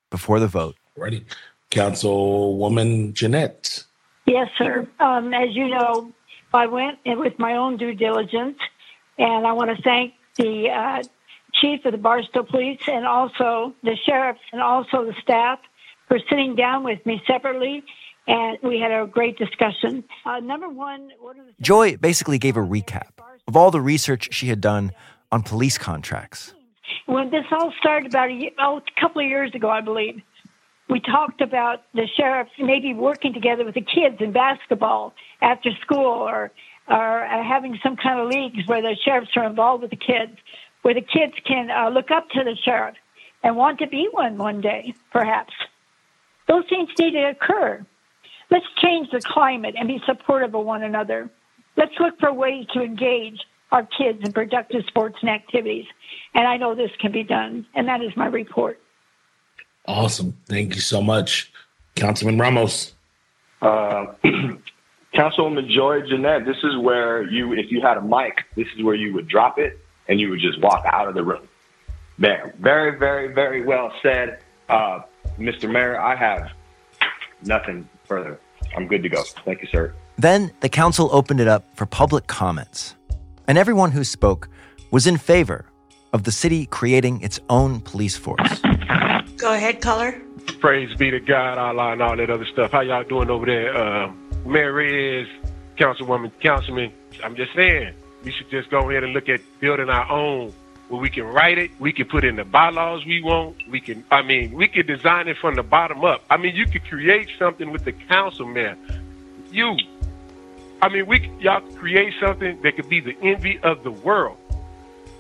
before 0.10 0.40
the 0.40 0.48
vote. 0.48 0.78
Ready. 0.96 1.26
Councilwoman 1.70 3.12
Jeanette. 3.14 3.84
Yes, 4.26 4.48
sir. 4.58 4.88
Um, 5.02 5.34
as 5.34 5.54
you 5.54 5.68
know, 5.68 6.14
I 6.54 6.66
went 6.66 7.00
with 7.06 7.38
my 7.38 7.58
own 7.58 7.76
due 7.76 7.94
diligence, 7.94 8.58
and 9.18 9.48
I 9.48 9.54
want 9.54 9.76
to 9.76 9.82
thank 9.82 10.14
the 10.38 10.70
uh, 10.70 11.04
chief 11.54 11.86
of 11.86 11.92
the 11.92 11.98
Barstow 11.98 12.44
Police 12.44 12.82
and 12.88 13.06
also 13.06 13.74
the 13.84 13.96
sheriff 14.06 14.38
and 14.52 14.62
also 14.62 15.06
the 15.06 15.16
staff 15.22 15.60
for 16.08 16.20
sitting 16.30 16.56
down 16.56 16.84
with 16.84 17.06
me 17.06 17.22
separately. 17.28 17.84
And 18.28 18.58
we 18.62 18.80
had 18.80 18.92
a 18.92 19.08
great 19.08 19.38
discussion. 19.38 20.04
Uh, 20.26 20.40
number 20.40 20.68
one, 20.68 21.12
Joy 21.62 21.96
basically 21.96 22.38
gave 22.38 22.58
a 22.58 22.62
recap 22.62 23.12
of 23.48 23.56
all 23.56 23.72
the 23.72 23.82
research 23.82 24.34
she 24.34 24.48
had 24.48 24.60
done 24.60 24.92
on 25.32 25.44
police 25.44 25.78
contracts. 25.78 26.54
when 27.06 27.30
this 27.30 27.46
all 27.52 27.74
started 27.80 28.12
about 28.12 28.30
a, 28.30 28.34
year, 28.34 28.52
oh, 28.60 28.78
a 28.78 29.02
couple 29.02 29.22
of 29.22 29.28
years 29.28 29.54
ago, 29.56 29.70
I 29.70 29.82
believe, 29.82 30.22
we 30.90 31.00
talked 31.00 31.42
about 31.42 31.84
the 31.94 32.08
sheriff 32.18 32.48
maybe 32.60 32.94
working 32.94 33.34
together 33.34 33.66
with 33.66 33.76
the 33.76 33.82
kids 33.82 34.18
in 34.20 34.32
basketball 34.32 35.14
after 35.42 35.72
school 35.82 36.06
or 36.06 36.52
or 36.88 37.26
uh, 37.26 37.44
having 37.44 37.78
some 37.84 37.96
kind 37.96 38.20
of 38.20 38.30
leagues 38.30 38.68
where 38.68 38.82
the 38.82 38.96
sheriffs 39.04 39.32
are 39.36 39.46
involved 39.46 39.82
with 39.82 39.92
the 39.92 39.98
kids, 39.98 40.38
where 40.82 40.94
the 40.94 41.02
kids 41.02 41.34
can 41.46 41.70
uh, 41.70 41.90
look 41.90 42.12
up 42.12 42.30
to 42.30 42.44
the 42.44 42.56
sheriff 42.64 42.96
and 43.44 43.56
want 43.56 43.80
to 43.80 43.88
be 43.88 44.08
one 44.12 44.38
one 44.38 44.62
day, 44.62 44.94
perhaps. 45.12 45.54
Those 46.48 46.64
things 46.70 46.90
need 46.98 47.12
to 47.12 47.30
occur. 47.30 47.86
Let's 48.50 48.66
change 48.82 49.10
the 49.12 49.22
climate 49.22 49.76
and 49.78 49.88
be 49.88 50.02
supportive 50.06 50.56
of 50.56 50.66
one 50.66 50.84
another. 50.84 51.30
Let's 51.76 51.94
look 52.00 52.20
for 52.20 52.32
ways 52.32 52.66
to 52.74 52.82
engage 52.82 53.40
our 53.72 53.86
kids 53.86 54.20
in 54.24 54.32
productive 54.32 54.86
sports 54.88 55.18
and 55.22 55.30
activities. 55.30 55.86
And 56.34 56.48
I 56.48 56.58
know 56.58 56.74
this 56.74 56.92
can 57.00 57.12
be 57.12 57.24
done. 57.24 57.66
And 57.76 57.88
that 57.88 58.02
is 58.02 58.16
my 58.16 58.28
report. 58.28 58.80
Awesome. 59.86 60.38
Thank 60.46 60.76
you 60.76 60.82
so 60.82 61.02
much. 61.02 61.52
Councilman 61.96 62.38
Ramos. 62.40 62.94
Uh, 63.62 64.06
Councilwoman 65.18 65.68
Joy 65.68 66.02
Jeanette, 66.08 66.46
this 66.46 66.58
is 66.64 66.78
where 66.78 67.24
you, 67.24 67.54
if 67.54 67.72
you 67.72 67.82
had 67.82 67.98
a 67.98 68.02
mic, 68.02 68.44
this 68.56 68.68
is 68.78 68.84
where 68.84 68.94
you 68.94 69.14
would 69.16 69.28
drop 69.28 69.58
it 69.58 69.80
and 70.08 70.20
you 70.20 70.30
would 70.30 70.40
just 70.40 70.62
walk 70.62 70.86
out 70.86 71.08
of 71.08 71.16
the 71.16 71.24
room. 71.24 71.48
There. 72.20 72.54
Very, 72.60 72.98
very, 73.00 73.34
very 73.34 73.66
well 73.66 73.92
said. 74.04 74.40
Uh, 74.70 75.02
Mr. 75.40 75.70
Mayor, 75.70 76.00
I 76.00 76.16
have 76.16 76.52
nothing 77.44 77.90
further. 78.06 78.40
I'm 78.76 78.88
good 78.88 79.02
to 79.04 79.10
go. 79.10 79.24
Thank 79.44 79.62
you, 79.62 79.68
sir. 79.72 79.94
Then 80.20 80.52
the 80.60 80.70
council 80.70 81.10
opened 81.12 81.40
it 81.40 81.48
up 81.48 81.66
for 81.76 81.88
public 81.88 82.28
comments. 82.28 82.96
And 83.48 83.58
everyone 83.58 83.92
who 83.92 84.04
spoke 84.04 84.50
was 84.92 85.08
in 85.08 85.18
favor 85.18 85.66
of 86.14 86.24
the 86.24 86.32
city 86.32 86.68
creating 86.68 87.22
its 87.22 87.40
own 87.50 87.82
police 87.82 88.16
force. 88.16 88.62
Go 89.38 89.54
ahead, 89.54 89.82
caller. 89.82 90.22
Praise 90.60 90.96
be 90.98 91.10
to 91.10 91.20
God, 91.20 91.58
Allah, 91.58 91.94
and 91.94 92.02
all 92.02 92.16
that 92.18 92.30
other 92.30 92.46
stuff. 92.46 92.72
How 92.72 92.82
y'all 92.82 93.04
doing 93.04 93.30
over 93.30 93.46
there? 93.46 93.76
Uh, 93.76 94.12
Mayor 94.46 94.74
Reyes, 94.74 95.28
Councilwoman, 95.78 96.32
Councilman. 96.40 96.92
I'm 97.24 97.36
just 97.36 97.54
saying, 97.54 97.94
we 98.24 98.32
should 98.32 98.50
just 98.50 98.70
go 98.70 98.90
ahead 98.90 99.04
and 99.04 99.14
look 99.14 99.30
at 99.30 99.42
building 99.60 99.90
our 99.90 100.10
own 100.10 100.54
where 100.90 101.02
we 101.02 101.10
can 101.10 101.26
write 101.26 101.58
it, 101.58 101.72
we 101.80 101.92
can 101.92 102.06
put 102.06 102.24
in 102.24 102.38
the 102.38 102.46
bylaws 102.46 103.06
we 103.06 103.22
want, 103.22 103.56
we 103.70 103.82
can, 103.82 104.04
I 104.10 104.22
mean, 104.22 104.54
we 104.54 104.68
can 104.68 104.86
design 104.86 105.28
it 105.28 105.38
from 105.38 105.56
the 105.56 105.64
bottom 105.64 106.04
up. 106.06 106.24
I 106.30 106.38
mean, 106.38 106.56
you 106.56 106.66
could 106.66 106.86
create 106.86 107.30
something 107.38 107.72
with 107.72 107.84
the 107.84 107.92
council, 107.92 108.46
man. 108.46 108.78
You, 109.52 109.78
I 110.82 110.90
mean, 110.90 111.06
we 111.06 111.30
y'all 111.40 111.62
could 111.62 111.76
create 111.76 112.14
something 112.20 112.62
that 112.62 112.76
could 112.76 112.88
be 112.88 113.02
the 113.02 113.18
envy 113.22 113.60
of 113.60 113.84
the 113.84 113.92
world, 113.92 114.38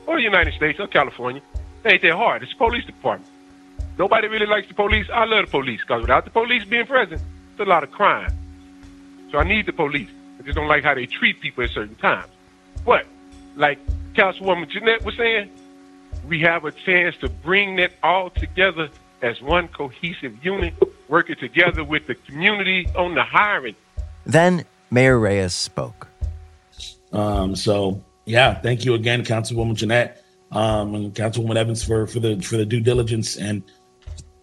or 0.06 0.16
the 0.16 0.24
United 0.24 0.54
States, 0.54 0.80
or 0.80 0.88
California. 0.88 1.42
It 1.84 1.94
ain't 1.94 2.02
that 2.02 2.14
hard. 2.14 2.44
It's 2.44 2.52
the 2.54 2.58
police 2.58 2.86
department. 2.86 3.30
Nobody 3.98 4.28
really 4.28 4.46
likes 4.46 4.68
the 4.68 4.74
police. 4.74 5.08
I 5.12 5.26
love 5.26 5.46
the 5.46 5.52
police 5.52 5.82
because 5.82 6.02
without 6.02 6.24
the 6.24 6.32
police 6.32 6.64
being 6.66 6.86
present, 6.86 7.22
it's 7.52 7.60
a 7.60 7.66
lot 7.66 7.84
of 7.84 7.92
crime. 7.92 8.32
So 9.32 9.38
I 9.38 9.44
need 9.44 9.66
the 9.66 9.74
police. 9.74 10.10
I 10.40 10.44
just 10.44 10.56
don't 10.56 10.68
like 10.68 10.84
how 10.84 10.94
they 10.94 11.06
treat 11.06 11.42
people 11.42 11.64
at 11.64 11.72
certain 11.72 11.96
times. 11.96 12.30
But 12.86 13.06
like 13.56 13.80
Councilwoman 14.14 14.70
Jeanette 14.70 15.04
was 15.04 15.16
saying, 15.16 15.50
we 16.28 16.42
have 16.42 16.66
a 16.66 16.72
chance 16.72 17.16
to 17.18 17.30
bring 17.30 17.78
that 17.78 17.94
all 18.04 18.30
together 18.30 18.90
as 19.22 19.42
one 19.42 19.68
cohesive 19.68 20.44
unit, 20.44 20.74
working 21.08 21.36
together 21.36 21.84
with 21.84 22.08
the 22.08 22.16
community 22.16 22.88
on 22.96 23.16
the 23.16 23.24
hiring. 23.24 23.76
Then 24.26 24.66
Mayor 24.92 25.18
Reyes 25.20 25.54
spoke. 25.54 26.08
Um, 27.12 27.56
so 27.56 28.04
yeah, 28.26 28.56
thank 28.56 28.86
you 28.86 28.94
again, 28.94 29.24
Councilwoman 29.24 29.76
Jeanette, 29.76 30.24
um, 30.52 30.94
and 30.96 31.16
Councilwoman 31.16 31.56
Evans 31.56 31.84
for 31.84 32.08
for 32.08 32.20
the 32.20 32.40
for 32.42 32.58
the 32.58 32.66
due 32.66 32.82
diligence 32.82 33.38
and 33.38 33.64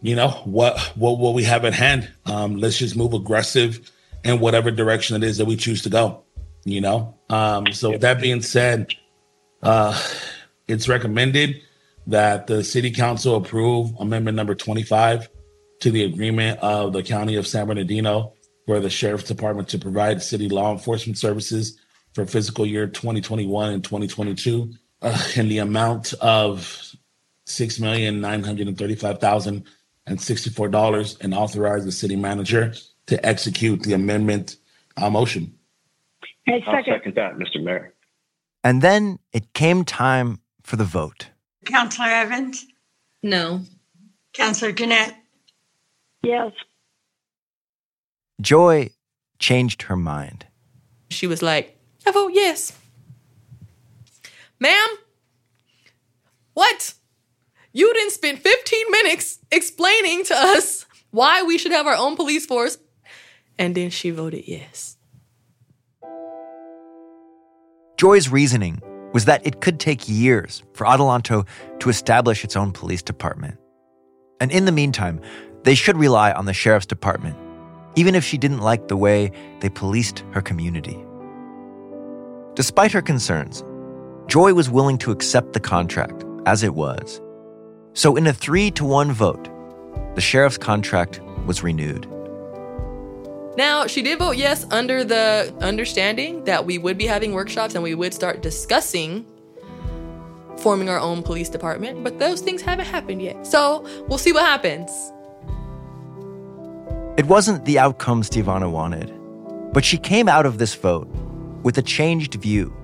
you 0.00 0.16
know 0.16 0.28
what 0.44 0.78
what 0.96 1.18
what 1.18 1.34
we 1.34 1.44
have 1.44 1.64
at 1.64 1.74
hand. 1.74 2.10
Um, 2.26 2.56
let's 2.56 2.78
just 2.78 2.96
move 2.96 3.12
aggressive 3.12 3.90
in 4.24 4.40
whatever 4.40 4.70
direction 4.70 5.16
it 5.16 5.24
is 5.24 5.38
that 5.38 5.44
we 5.44 5.56
choose 5.56 5.82
to 5.82 5.90
go. 5.90 6.24
You 6.64 6.80
know. 6.80 7.18
Um, 7.28 7.72
so 7.72 7.90
with 7.90 8.00
that 8.00 8.20
being 8.20 8.42
said, 8.42 8.94
uh, 9.62 10.00
it's 10.66 10.88
recommended 10.88 11.60
that 12.06 12.46
the 12.46 12.64
City 12.64 12.90
Council 12.90 13.36
approve 13.36 13.92
Amendment 13.98 14.36
Number 14.36 14.54
Twenty 14.54 14.82
Five 14.82 15.28
to 15.80 15.90
the 15.90 16.04
agreement 16.04 16.58
of 16.60 16.92
the 16.92 17.02
County 17.02 17.36
of 17.36 17.46
San 17.46 17.66
Bernardino 17.66 18.32
for 18.66 18.80
the 18.80 18.90
Sheriff's 18.90 19.24
Department 19.24 19.68
to 19.68 19.78
provide 19.78 20.22
city 20.22 20.48
law 20.48 20.72
enforcement 20.72 21.18
services 21.18 21.78
for 22.14 22.24
fiscal 22.24 22.64
year 22.64 22.86
2021 22.86 23.72
and 23.72 23.84
2022 23.84 24.72
uh, 25.02 25.22
in 25.36 25.48
the 25.48 25.58
amount 25.58 26.14
of 26.14 26.94
six 27.44 27.78
million 27.78 28.20
nine 28.20 28.42
hundred 28.42 28.68
and 28.68 28.78
thirty-five 28.78 29.20
thousand 29.20 29.64
and 30.06 30.20
sixty-four 30.20 30.68
dollars, 30.68 31.16
and 31.20 31.34
authorize 31.34 31.84
the 31.84 31.92
city 31.92 32.16
manager 32.16 32.72
to 33.06 33.24
execute 33.26 33.82
the 33.82 33.92
amendment 33.92 34.56
uh, 34.96 35.10
motion. 35.10 35.54
Hey, 36.46 36.62
I'll 36.66 36.84
second 36.84 37.14
that, 37.14 37.36
Mr. 37.36 37.62
Mayor. 37.62 37.94
And 38.62 38.82
then 38.82 39.18
it 39.32 39.52
came 39.52 39.84
time 39.84 40.40
for 40.62 40.76
the 40.76 40.84
vote. 40.84 41.28
Councilor 41.66 42.06
Evans? 42.08 42.66
No. 43.22 43.62
Councilor 44.32 44.72
Jeanette? 44.72 45.16
Yes. 46.22 46.52
Joy 48.40 48.90
changed 49.38 49.82
her 49.82 49.96
mind. 49.96 50.46
She 51.10 51.26
was 51.26 51.42
like, 51.42 51.78
I 52.06 52.10
vote 52.10 52.32
yes. 52.34 52.72
Ma'am? 54.58 54.88
What? 56.54 56.94
You 57.72 57.92
didn't 57.92 58.12
spend 58.12 58.38
15 58.38 58.90
minutes 58.90 59.38
explaining 59.50 60.24
to 60.26 60.34
us 60.34 60.86
why 61.10 61.42
we 61.42 61.58
should 61.58 61.72
have 61.72 61.86
our 61.86 61.96
own 61.96 62.16
police 62.16 62.46
force. 62.46 62.78
And 63.58 63.74
then 63.74 63.90
she 63.90 64.10
voted 64.10 64.46
yes. 64.46 64.96
Joy's 67.96 68.28
reasoning 68.28 68.82
was 69.12 69.26
that 69.26 69.46
it 69.46 69.60
could 69.60 69.78
take 69.78 70.08
years 70.08 70.62
for 70.72 70.84
Adelanto 70.84 71.46
to 71.78 71.88
establish 71.88 72.42
its 72.44 72.56
own 72.56 72.72
police 72.72 73.02
department. 73.02 73.56
And 74.40 74.50
in 74.50 74.64
the 74.64 74.72
meantime, 74.72 75.20
they 75.62 75.76
should 75.76 75.96
rely 75.96 76.32
on 76.32 76.46
the 76.46 76.52
sheriff's 76.52 76.86
department, 76.86 77.36
even 77.94 78.16
if 78.16 78.24
she 78.24 78.36
didn't 78.36 78.60
like 78.60 78.88
the 78.88 78.96
way 78.96 79.30
they 79.60 79.70
policed 79.70 80.24
her 80.32 80.42
community. 80.42 80.98
Despite 82.54 82.92
her 82.92 83.02
concerns, 83.02 83.62
Joy 84.26 84.52
was 84.54 84.68
willing 84.68 84.98
to 84.98 85.12
accept 85.12 85.52
the 85.52 85.60
contract 85.60 86.24
as 86.46 86.62
it 86.62 86.74
was. 86.74 87.20
So, 87.92 88.16
in 88.16 88.26
a 88.26 88.32
three 88.32 88.70
to 88.72 88.84
one 88.84 89.12
vote, 89.12 89.48
the 90.14 90.20
sheriff's 90.20 90.58
contract 90.58 91.20
was 91.46 91.62
renewed. 91.62 92.08
Now, 93.56 93.86
she 93.86 94.02
did 94.02 94.18
vote 94.18 94.36
yes 94.36 94.66
under 94.70 95.04
the 95.04 95.54
understanding 95.60 96.44
that 96.44 96.66
we 96.66 96.78
would 96.78 96.98
be 96.98 97.06
having 97.06 97.32
workshops 97.32 97.74
and 97.74 97.84
we 97.84 97.94
would 97.94 98.12
start 98.12 98.42
discussing 98.42 99.26
forming 100.56 100.88
our 100.88 100.98
own 100.98 101.22
police 101.22 101.48
department, 101.48 102.02
but 102.02 102.18
those 102.18 102.40
things 102.40 102.62
haven't 102.62 102.86
happened 102.86 103.22
yet. 103.22 103.46
So, 103.46 103.86
we'll 104.08 104.18
see 104.18 104.32
what 104.32 104.44
happens. 104.44 104.90
It 107.16 107.26
wasn't 107.26 107.64
the 107.64 107.78
outcome 107.78 108.22
Stevevonna 108.22 108.70
wanted, 108.70 109.12
but 109.72 109.84
she 109.84 109.98
came 109.98 110.28
out 110.28 110.46
of 110.46 110.58
this 110.58 110.74
vote 110.74 111.06
with 111.62 111.78
a 111.78 111.82
changed 111.82 112.34
view 112.34 112.74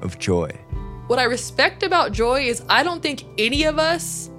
of 0.00 0.18
Joy. 0.18 0.50
What 1.08 1.18
I 1.18 1.24
respect 1.24 1.82
about 1.82 2.12
Joy 2.12 2.42
is 2.42 2.62
I 2.68 2.84
don't 2.84 3.02
think 3.02 3.24
any 3.36 3.64
of 3.64 3.80
us 3.80 4.30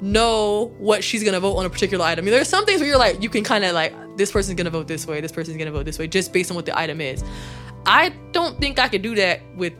know 0.00 0.74
what 0.78 1.04
she's 1.04 1.22
gonna 1.22 1.38
vote 1.38 1.54
on 1.54 1.66
a 1.66 1.70
particular 1.70 2.04
item. 2.04 2.24
I 2.24 2.26
mean, 2.26 2.34
there's 2.34 2.48
some 2.48 2.66
things 2.66 2.80
where 2.80 2.88
you're 2.88 2.98
like, 2.98 3.22
you 3.22 3.28
can 3.28 3.44
kind 3.44 3.64
of 3.64 3.74
like, 3.74 3.94
this 4.16 4.32
person's 4.32 4.56
gonna 4.56 4.70
vote 4.70 4.88
this 4.88 5.06
way, 5.06 5.20
this 5.20 5.32
person's 5.32 5.56
gonna 5.56 5.70
vote 5.70 5.84
this 5.84 5.98
way, 5.98 6.06
just 6.06 6.32
based 6.32 6.50
on 6.50 6.56
what 6.56 6.66
the 6.66 6.78
item 6.78 7.00
is. 7.00 7.24
I 7.86 8.10
don't 8.32 8.58
think 8.60 8.78
I 8.78 8.88
could 8.88 9.02
do 9.02 9.14
that 9.14 9.40
with 9.56 9.72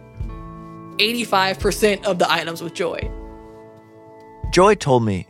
85% 0.99 2.05
of 2.05 2.19
the 2.19 2.31
items 2.31 2.63
with 2.63 2.75
Joy. 2.75 3.11
Joy 4.53 4.75
told 4.75 5.05
me 5.05 5.27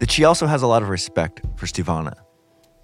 that 0.00 0.10
she 0.10 0.24
also 0.24 0.46
has 0.46 0.62
a 0.62 0.66
lot 0.66 0.82
of 0.82 0.88
respect 0.88 1.42
for 1.56 1.66
Stevevonna. 1.66 2.14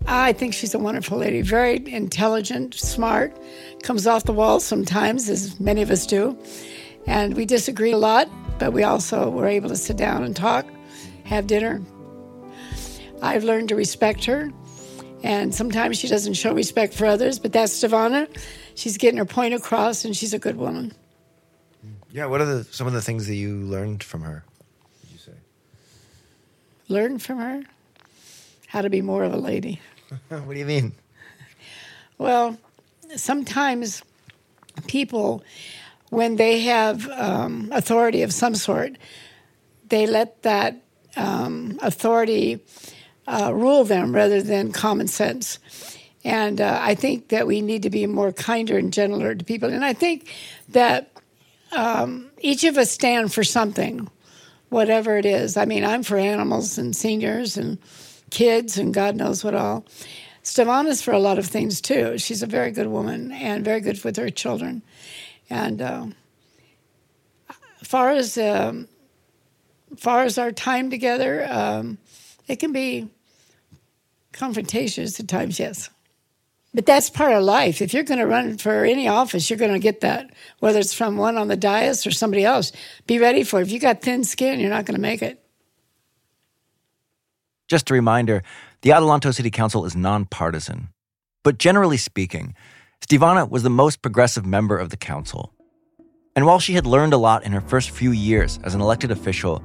I 0.07 0.33
think 0.33 0.55
she's 0.55 0.75
a 0.75 0.79
wonderful 0.79 1.19
lady, 1.19 1.43
very 1.43 1.83
intelligent, 1.93 2.75
smart, 2.75 3.37
comes 3.83 4.07
off 4.07 4.25
the 4.25 4.33
wall 4.33 4.61
sometimes, 4.61 5.29
as 5.29 5.61
many 5.61 5.83
of 5.83 5.91
us 5.91 6.07
do. 6.07 6.39
And 7.07 7.37
we 7.37 7.45
disagree 7.45 7.93
a 7.93 7.99
lot, 7.99 8.29
but 8.59 8.73
we 8.73 8.83
also 8.83 9.29
were 9.29 9.47
able 9.47 9.69
to 9.69 9.77
sit 9.77 9.97
down 9.97 10.23
and 10.23 10.35
talk, 10.35 10.67
have 11.25 11.47
dinner. 11.47 11.83
I've 13.23 13.45
learned 13.45 13.69
to 13.71 13.77
respect 13.77 14.25
her, 14.25 14.51
and 15.23 15.55
sometimes 15.55 15.99
she 15.99 16.09
doesn't 16.09 16.35
show 16.35 16.53
respect 16.55 16.95
for 16.95 17.07
others, 17.07 17.39
but 17.39 17.53
that's 17.53 17.73
Stevevonna. 17.73 18.29
She's 18.75 18.97
getting 18.97 19.19
her 19.19 19.25
point 19.25 19.55
across, 19.55 20.05
and 20.05 20.17
she's 20.17 20.35
a 20.35 20.39
good 20.39 20.57
woman. 20.57 20.93
Yeah, 22.13 22.27
what 22.27 22.41
are 22.41 22.47
the, 22.47 22.65
some 22.65 22.87
of 22.87 22.93
the 22.93 23.03
things 23.03 23.27
that 23.27 23.37
you 23.37 23.57
learned 23.57 24.03
from 24.03 24.23
her? 24.23 24.45
Did 25.03 25.13
you 25.13 25.19
say? 25.19 25.33
Learn 26.89 27.19
from 27.19 27.39
her 27.39 27.63
how 28.67 28.83
to 28.83 28.91
be 28.91 29.03
more 29.03 29.25
of 29.25 29.33
a 29.33 29.37
lady. 29.37 29.81
what 30.29 30.49
do 30.49 30.59
you 30.59 30.65
mean? 30.65 30.93
Well, 32.19 32.59
sometimes 33.17 34.03
people, 34.87 35.43
when 36.11 36.37
they 36.37 36.61
have 36.61 37.09
um, 37.11 37.71
authority 37.73 38.23
of 38.23 38.33
some 38.33 38.55
sort, 38.55 38.97
they 39.89 40.07
let 40.07 40.43
that 40.43 40.77
um, 41.17 41.79
authority 41.83 42.61
uh, 43.31 43.53
rule 43.55 43.85
them 43.85 44.15
rather 44.15 44.43
than 44.43 44.73
common 44.73 45.07
sense. 45.07 45.59
And 46.25 46.61
uh, 46.61 46.79
I 46.83 46.95
think 46.95 47.29
that 47.29 47.47
we 47.47 47.63
need 47.63 47.85
to 47.85 47.91
be 47.91 48.07
more 48.07 48.33
kinder 48.33 48.77
and 48.77 48.93
gentler 48.93 49.35
to 49.35 49.45
people. 49.45 49.71
And 49.71 49.85
I 49.85 49.93
think 49.93 50.33
that 50.71 51.11
um, 51.73 52.31
each 52.41 52.65
of 52.65 52.77
us 52.77 52.91
stand 52.91 53.33
for 53.33 53.45
something, 53.45 54.09
whatever 54.69 55.17
it 55.17 55.25
is. 55.25 55.57
I 55.57 55.65
mean, 55.65 55.85
I'm 55.85 56.03
for 56.03 56.19
animals 56.19 56.77
and 56.77 56.95
seniors 56.95 57.57
and 57.57 57.79
kids 58.31 58.77
and 58.77 58.93
God 58.93 59.17
knows 59.17 59.45
what 59.45 59.55
all. 59.55 59.87
Stevevonna's 60.43 61.03
for 61.03 61.13
a 61.13 61.19
lot 61.19 61.39
of 61.39 61.47
things 61.47 61.81
too. 61.81 62.19
She's 62.19 62.43
a 62.43 62.47
very 62.47 62.71
good 62.71 62.89
woman 62.89 63.31
and 63.31 63.65
very 63.65 63.81
good 63.81 64.03
with 64.03 64.17
her 64.17 64.31
children. 64.31 64.83
And 65.49 65.81
uh, 65.81 66.07
far 67.83 68.11
as 68.11 68.37
um, 68.39 68.89
far 69.97 70.23
as 70.23 70.39
our 70.39 70.53
time 70.53 70.91
together, 70.91 71.47
um, 71.51 71.99
it 72.49 72.57
can 72.57 72.73
be 72.73 73.09
confrontatious 74.33 75.19
at 75.21 75.29
times, 75.29 75.59
yes. 75.59 75.91
But 76.73 76.87
that's 76.87 77.11
part 77.11 77.33
of 77.33 77.43
life. 77.43 77.83
If 77.83 77.93
you're 77.93 78.05
going 78.05 78.21
to 78.21 78.27
run 78.27 78.57
for 78.57 78.85
any 78.85 79.09
office, 79.09 79.51
you're 79.51 79.59
going 79.59 79.73
to 79.73 79.81
get 79.81 80.03
that, 80.03 80.31
whether 80.61 80.79
it's 80.79 80.95
from 80.95 81.17
one 81.17 81.37
on 81.37 81.49
the 81.49 81.57
dais 81.57 82.07
or 82.07 82.13
somebody 82.13 82.45
else. 82.45 82.71
Be 83.07 83.19
ready 83.19 83.43
for 83.43 83.61
it. 83.61 83.63
If 83.63 83.73
you 83.73 83.81
got 83.81 84.03
thin 84.03 84.23
skin, 84.23 84.61
you're 84.61 84.71
not 84.71 84.85
going 84.85 84.95
to 84.95 85.01
make 85.01 85.21
it. 85.21 85.43
Just 87.69 87.91
a 87.91 87.95
reminder 87.95 88.43
the 88.83 88.91
Adelanto 88.91 89.35
City 89.35 89.51
Council 89.51 89.85
is 89.85 89.97
nonpartisan. 89.97 90.89
But 91.43 91.59
generally 91.59 91.97
speaking, 91.97 92.55
Stevevonna 93.01 93.49
was 93.49 93.63
the 93.63 93.71
most 93.71 94.03
progressive 94.03 94.47
member 94.47 94.79
of 94.79 94.91
the 94.91 94.97
council. 94.97 95.53
And 96.37 96.47
while 96.47 96.61
she 96.61 96.75
had 96.75 96.87
learned 96.87 97.13
a 97.13 97.19
lot 97.19 97.45
in 97.45 97.53
her 97.53 97.61
first 97.61 97.91
few 97.91 98.13
years 98.13 98.61
as 98.63 98.75
an 98.75 98.81
elected 98.81 99.11
official, 99.11 99.63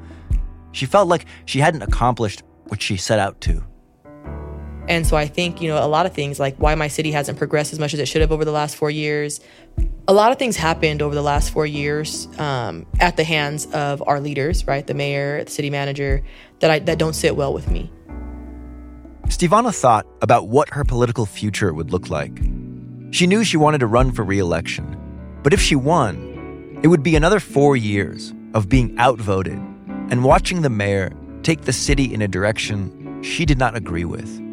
she 0.72 0.86
felt 0.86 1.08
like 1.08 1.26
she 1.46 1.60
hadn't 1.60 1.84
accomplished 1.84 2.44
what 2.68 2.82
she 2.82 2.98
set 2.98 3.20
out 3.20 3.40
to. 3.42 3.64
And 4.88 5.06
so 5.06 5.18
I 5.18 5.28
think, 5.28 5.62
you 5.62 5.68
know, 5.68 5.84
a 5.84 5.88
lot 5.88 6.06
of 6.06 6.14
things 6.14 6.40
like 6.40 6.56
why 6.58 6.76
my 6.76 6.88
city 6.88 7.12
hasn't 7.12 7.38
progressed 7.38 7.74
as 7.74 7.80
much 7.80 7.94
as 7.94 8.00
it 8.00 8.08
should 8.08 8.22
have 8.22 8.32
over 8.32 8.46
the 8.46 8.52
last 8.52 8.76
four 8.76 8.92
years. 8.92 9.40
A 10.08 10.14
lot 10.14 10.32
of 10.32 10.38
things 10.38 10.56
happened 10.56 11.02
over 11.02 11.16
the 11.16 11.24
last 11.24 11.52
four 11.52 11.66
years 11.66 12.28
um, 12.40 12.86
at 13.00 13.18
the 13.18 13.24
hands 13.24 13.66
of 13.74 14.04
our 14.06 14.20
leaders, 14.20 14.68
right? 14.68 14.86
The 14.86 14.94
mayor, 14.94 15.44
the 15.44 15.52
city 15.52 15.70
manager, 15.70 16.24
that 16.60 16.70
I 16.70 16.80
that 16.80 17.00
don't 17.00 17.16
sit 17.16 17.36
well 17.36 17.54
with 17.54 17.70
me. 17.70 17.92
Stevevonna 19.28 19.74
thought 19.74 20.06
about 20.22 20.50
what 20.50 20.70
her 20.70 20.84
political 20.84 21.26
future 21.26 21.74
would 21.74 21.92
look 21.92 22.10
like. 22.10 22.38
She 23.10 23.26
knew 23.26 23.44
she 23.44 23.58
wanted 23.58 23.80
to 23.80 23.88
run 23.88 24.12
for 24.12 24.24
re-election, 24.24 25.40
but 25.42 25.52
if 25.52 25.60
she 25.60 25.76
won, 25.76 26.80
it 26.84 26.88
would 26.88 27.02
be 27.02 27.16
another 27.16 27.40
four 27.40 27.76
years 27.76 28.34
of 28.54 28.70
being 28.70 28.96
outvoted 29.00 29.58
and 30.12 30.24
watching 30.24 30.62
the 30.62 30.70
mayor 30.70 31.12
take 31.42 31.62
the 31.62 31.74
city 31.74 32.14
in 32.14 32.22
a 32.22 32.28
direction 32.28 33.22
she 33.24 33.46
did 33.46 33.58
not 33.58 33.76
agree 33.76 34.06
with. 34.06 34.45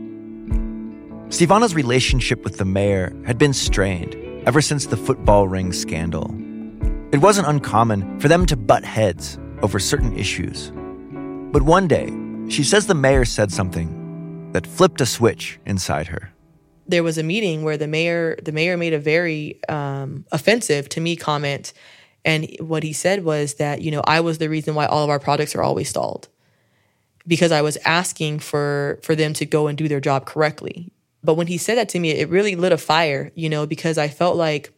Stevevonna's 1.32 1.74
relationship 1.74 2.44
with 2.44 2.58
the 2.58 2.64
mayor 2.66 3.10
had 3.24 3.38
been 3.38 3.54
strained 3.54 4.14
ever 4.46 4.60
since 4.60 4.84
the 4.84 4.98
football 4.98 5.48
ring 5.48 5.72
scandal. 5.72 6.30
It 7.10 7.22
wasn't 7.22 7.48
uncommon 7.48 8.20
for 8.20 8.28
them 8.28 8.44
to 8.44 8.54
butt 8.54 8.84
heads 8.84 9.38
over 9.62 9.78
certain 9.78 10.14
issues. 10.14 10.70
But 11.50 11.62
one 11.62 11.88
day, 11.88 12.12
she 12.50 12.62
says 12.62 12.86
the 12.86 12.94
mayor 12.94 13.24
said 13.24 13.50
something 13.50 14.52
that 14.52 14.66
flipped 14.66 15.00
a 15.00 15.06
switch 15.06 15.58
inside 15.64 16.08
her. 16.08 16.34
There 16.86 17.02
was 17.02 17.16
a 17.16 17.22
meeting 17.22 17.62
where 17.62 17.78
the 17.78 17.88
mayor 17.88 18.36
the 18.42 18.52
mayor 18.52 18.76
made 18.76 18.92
a 18.92 18.98
very 18.98 19.58
um, 19.70 20.26
offensive 20.32 20.90
to 20.90 21.00
me 21.00 21.16
comment, 21.16 21.72
and 22.26 22.46
what 22.60 22.82
he 22.82 22.92
said 22.92 23.24
was 23.24 23.54
that 23.54 23.80
you 23.80 23.90
know 23.90 24.02
I 24.06 24.20
was 24.20 24.36
the 24.36 24.50
reason 24.50 24.74
why 24.74 24.84
all 24.84 25.02
of 25.02 25.08
our 25.08 25.18
projects 25.18 25.56
are 25.56 25.62
always 25.62 25.88
stalled 25.88 26.28
because 27.26 27.52
I 27.52 27.62
was 27.62 27.78
asking 27.86 28.40
for 28.40 29.00
for 29.02 29.14
them 29.14 29.32
to 29.32 29.46
go 29.46 29.66
and 29.66 29.78
do 29.78 29.88
their 29.88 30.00
job 30.00 30.26
correctly. 30.26 30.92
But 31.22 31.34
when 31.34 31.46
he 31.46 31.58
said 31.58 31.76
that 31.78 31.88
to 31.90 31.98
me, 31.98 32.10
it 32.10 32.28
really 32.28 32.56
lit 32.56 32.72
a 32.72 32.78
fire, 32.78 33.30
you 33.34 33.48
know, 33.48 33.66
because 33.66 33.96
I 33.98 34.08
felt 34.08 34.36
like 34.36 34.72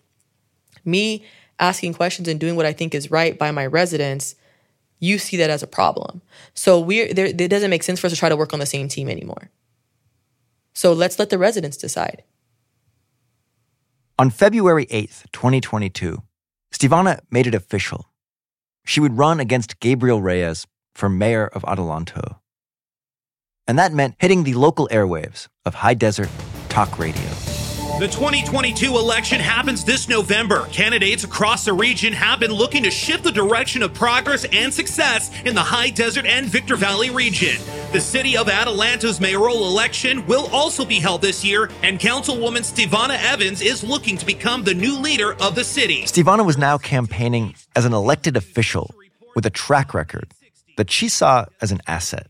me 0.84 1.24
asking 1.58 1.94
questions 1.94 2.28
and 2.28 2.38
doing 2.38 2.56
what 2.56 2.66
I 2.66 2.72
think 2.72 2.94
is 2.94 3.10
right 3.10 3.38
by 3.38 3.50
my 3.50 3.66
residents, 3.66 4.34
you 5.00 5.18
see 5.18 5.36
that 5.38 5.50
as 5.50 5.62
a 5.62 5.66
problem. 5.66 6.22
So 6.54 6.80
we 6.80 7.12
there 7.12 7.26
it 7.26 7.36
doesn't 7.48 7.70
make 7.70 7.82
sense 7.82 8.00
for 8.00 8.06
us 8.06 8.12
to 8.12 8.18
try 8.18 8.28
to 8.28 8.36
work 8.36 8.52
on 8.52 8.60
the 8.60 8.66
same 8.66 8.88
team 8.88 9.08
anymore. 9.08 9.50
So 10.74 10.92
let's 10.92 11.18
let 11.18 11.30
the 11.30 11.38
residents 11.38 11.76
decide. 11.76 12.24
On 14.18 14.30
February 14.30 14.86
8th, 14.86 15.24
2022, 15.32 16.22
Stevevonna 16.72 17.20
made 17.30 17.46
it 17.46 17.54
official. 17.54 18.06
She 18.84 19.00
would 19.00 19.18
run 19.18 19.40
against 19.40 19.80
Gabriel 19.80 20.20
Reyes 20.20 20.66
for 20.94 21.08
mayor 21.08 21.46
of 21.46 21.62
Adelanto. 21.62 22.38
And 23.66 23.78
that 23.78 23.92
meant 23.92 24.16
hitting 24.18 24.44
the 24.44 24.54
local 24.54 24.88
airwaves 24.88 25.48
of 25.64 25.74
High 25.74 25.94
Desert 25.94 26.30
Talk 26.68 26.98
Radio. 26.98 27.30
The 28.00 28.08
2022 28.08 28.86
election 28.86 29.38
happens 29.38 29.84
this 29.84 30.08
November. 30.08 30.66
Candidates 30.72 31.22
across 31.22 31.64
the 31.64 31.72
region 31.72 32.12
have 32.12 32.40
been 32.40 32.50
looking 32.50 32.82
to 32.82 32.90
shift 32.90 33.22
the 33.22 33.30
direction 33.30 33.84
of 33.84 33.94
progress 33.94 34.44
and 34.52 34.74
success 34.74 35.30
in 35.44 35.54
the 35.54 35.60
High 35.62 35.90
Desert 35.90 36.26
and 36.26 36.46
Victor 36.46 36.74
Valley 36.74 37.10
region. 37.10 37.56
The 37.92 38.00
city 38.00 38.36
of 38.36 38.48
Adelanto's 38.48 39.20
mayoral 39.20 39.68
election 39.68 40.26
will 40.26 40.48
also 40.52 40.84
be 40.84 40.98
held 40.98 41.22
this 41.22 41.44
year, 41.44 41.70
and 41.84 42.00
Councilwoman 42.00 42.64
Stevevonna 42.64 43.16
Evans 43.22 43.62
is 43.62 43.84
looking 43.84 44.18
to 44.18 44.26
become 44.26 44.64
the 44.64 44.74
new 44.74 44.98
leader 44.98 45.34
of 45.34 45.54
the 45.54 45.62
city. 45.62 46.02
Stevevonna 46.02 46.44
was 46.44 46.58
now 46.58 46.76
campaigning 46.76 47.54
as 47.76 47.84
an 47.84 47.92
elected 47.92 48.36
official 48.36 48.92
with 49.36 49.46
a 49.46 49.50
track 49.50 49.94
record 49.94 50.32
that 50.78 50.90
she 50.90 51.08
saw 51.08 51.44
as 51.62 51.70
an 51.70 51.80
asset. 51.86 52.26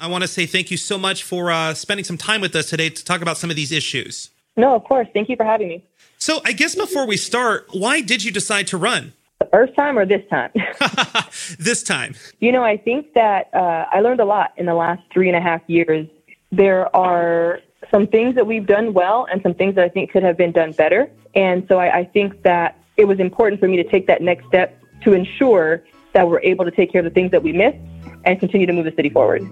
I 0.00 0.06
want 0.06 0.22
to 0.22 0.28
say 0.28 0.46
thank 0.46 0.70
you 0.70 0.76
so 0.76 0.96
much 0.96 1.24
for 1.24 1.50
uh, 1.50 1.74
spending 1.74 2.04
some 2.04 2.16
time 2.16 2.40
with 2.40 2.54
us 2.54 2.70
today 2.70 2.88
to 2.88 3.04
talk 3.04 3.20
about 3.20 3.36
some 3.36 3.50
of 3.50 3.56
these 3.56 3.72
issues. 3.72 4.30
No, 4.56 4.76
of 4.76 4.84
course. 4.84 5.08
Thank 5.12 5.28
you 5.28 5.34
for 5.34 5.44
having 5.44 5.68
me. 5.68 5.84
So, 6.18 6.40
I 6.44 6.52
guess 6.52 6.76
before 6.76 7.06
we 7.06 7.16
start, 7.16 7.66
why 7.72 8.00
did 8.00 8.22
you 8.22 8.30
decide 8.30 8.68
to 8.68 8.76
run? 8.76 9.12
The 9.40 9.46
first 9.46 9.74
time 9.74 9.98
or 9.98 10.06
this 10.06 10.22
time? 10.30 10.50
this 11.58 11.82
time. 11.82 12.14
You 12.38 12.52
know, 12.52 12.62
I 12.62 12.76
think 12.76 13.14
that 13.14 13.52
uh, 13.52 13.86
I 13.90 14.00
learned 14.00 14.20
a 14.20 14.24
lot 14.24 14.52
in 14.56 14.66
the 14.66 14.74
last 14.74 15.02
three 15.12 15.28
and 15.28 15.36
a 15.36 15.40
half 15.40 15.62
years. 15.66 16.06
There 16.52 16.94
are 16.94 17.60
some 17.90 18.06
things 18.06 18.36
that 18.36 18.46
we've 18.46 18.66
done 18.66 18.94
well 18.94 19.26
and 19.30 19.42
some 19.42 19.54
things 19.54 19.74
that 19.74 19.84
I 19.84 19.88
think 19.88 20.12
could 20.12 20.22
have 20.22 20.36
been 20.36 20.52
done 20.52 20.72
better. 20.72 21.10
And 21.34 21.66
so 21.68 21.78
I, 21.78 21.98
I 21.98 22.04
think 22.04 22.42
that 22.42 22.78
it 22.96 23.06
was 23.06 23.18
important 23.18 23.60
for 23.60 23.66
me 23.66 23.76
to 23.76 23.84
take 23.84 24.06
that 24.06 24.22
next 24.22 24.46
step 24.46 24.80
to 25.02 25.12
ensure 25.12 25.82
that 26.12 26.28
we're 26.28 26.40
able 26.40 26.64
to 26.64 26.70
take 26.70 26.92
care 26.92 27.00
of 27.00 27.04
the 27.04 27.10
things 27.10 27.32
that 27.32 27.42
we 27.42 27.52
missed 27.52 27.78
and 28.24 28.38
continue 28.38 28.66
to 28.66 28.72
move 28.72 28.84
the 28.84 28.94
city 28.94 29.10
forward. 29.10 29.48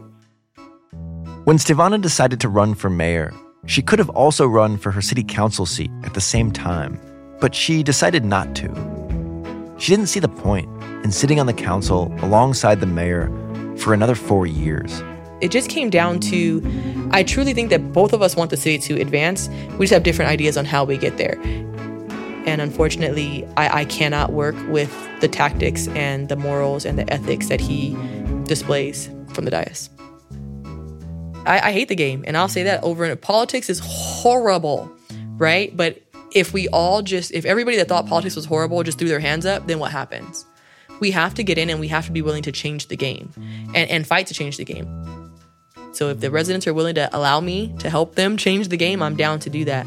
When 1.46 1.58
Stevevonna 1.58 2.00
decided 2.00 2.40
to 2.40 2.48
run 2.48 2.74
for 2.74 2.90
mayor, 2.90 3.32
she 3.66 3.80
could 3.80 4.00
have 4.00 4.08
also 4.08 4.48
run 4.48 4.76
for 4.76 4.90
her 4.90 5.00
city 5.00 5.22
council 5.22 5.64
seat 5.64 5.92
at 6.02 6.12
the 6.12 6.20
same 6.20 6.50
time, 6.50 6.98
but 7.38 7.54
she 7.54 7.84
decided 7.84 8.24
not 8.24 8.56
to. 8.56 9.74
She 9.78 9.92
didn't 9.92 10.08
see 10.08 10.18
the 10.18 10.26
point 10.26 10.68
in 11.04 11.12
sitting 11.12 11.38
on 11.38 11.46
the 11.46 11.52
council 11.52 12.12
alongside 12.20 12.80
the 12.80 12.86
mayor 12.86 13.30
for 13.76 13.94
another 13.94 14.16
four 14.16 14.48
years. 14.48 15.04
It 15.40 15.52
just 15.52 15.70
came 15.70 15.88
down 15.88 16.18
to 16.32 16.60
I 17.12 17.22
truly 17.22 17.54
think 17.54 17.70
that 17.70 17.92
both 17.92 18.12
of 18.12 18.22
us 18.22 18.34
want 18.34 18.50
the 18.50 18.56
city 18.56 18.78
to 18.78 19.00
advance. 19.00 19.48
We 19.78 19.84
just 19.84 19.92
have 19.92 20.02
different 20.02 20.32
ideas 20.32 20.56
on 20.56 20.64
how 20.64 20.82
we 20.82 20.98
get 20.98 21.16
there. 21.16 21.38
And 22.44 22.60
unfortunately, 22.60 23.46
I, 23.56 23.82
I 23.82 23.84
cannot 23.84 24.32
work 24.32 24.56
with 24.66 24.92
the 25.20 25.28
tactics 25.28 25.86
and 25.90 26.28
the 26.28 26.34
morals 26.34 26.84
and 26.84 26.98
the 26.98 27.08
ethics 27.08 27.50
that 27.50 27.60
he 27.60 27.96
displays 28.48 29.08
from 29.28 29.44
the 29.44 29.52
dais. 29.52 29.90
I, 31.46 31.68
I 31.68 31.72
hate 31.72 31.88
the 31.88 31.94
game, 31.94 32.24
and 32.26 32.36
I'll 32.36 32.48
say 32.48 32.64
that 32.64 32.82
over 32.82 33.04
and 33.04 33.20
politics 33.20 33.70
is 33.70 33.80
horrible, 33.82 34.90
right? 35.36 35.74
But 35.76 36.02
if 36.32 36.52
we 36.52 36.68
all 36.68 37.02
just, 37.02 37.32
if 37.32 37.44
everybody 37.44 37.76
that 37.78 37.88
thought 37.88 38.06
politics 38.06 38.36
was 38.36 38.44
horrible 38.44 38.82
just 38.82 38.98
threw 38.98 39.08
their 39.08 39.20
hands 39.20 39.46
up, 39.46 39.66
then 39.66 39.78
what 39.78 39.92
happens? 39.92 40.44
We 41.00 41.10
have 41.12 41.34
to 41.34 41.42
get 41.42 41.58
in 41.58 41.70
and 41.70 41.78
we 41.80 41.88
have 41.88 42.06
to 42.06 42.12
be 42.12 42.22
willing 42.22 42.42
to 42.42 42.52
change 42.52 42.88
the 42.88 42.96
game 42.96 43.32
and, 43.74 43.90
and 43.90 44.06
fight 44.06 44.26
to 44.28 44.34
change 44.34 44.56
the 44.56 44.64
game. 44.64 45.32
So 45.92 46.08
if 46.10 46.20
the 46.20 46.30
residents 46.30 46.66
are 46.66 46.74
willing 46.74 46.94
to 46.96 47.08
allow 47.16 47.40
me 47.40 47.74
to 47.78 47.88
help 47.88 48.16
them 48.16 48.36
change 48.36 48.68
the 48.68 48.76
game, 48.76 49.02
I'm 49.02 49.16
down 49.16 49.40
to 49.40 49.50
do 49.50 49.64
that. 49.64 49.86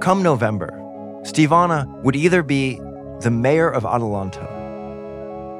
Come 0.00 0.22
November, 0.22 0.70
Stevevonna 1.22 2.02
would 2.02 2.16
either 2.16 2.42
be 2.42 2.80
the 3.20 3.30
mayor 3.30 3.70
of 3.70 3.84
Adelanto 3.84 4.46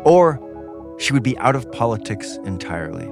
or 0.05 0.41
she 0.99 1.13
would 1.13 1.23
be 1.23 1.37
out 1.39 1.57
of 1.57 1.71
politics 1.73 2.37
entirely. 2.45 3.09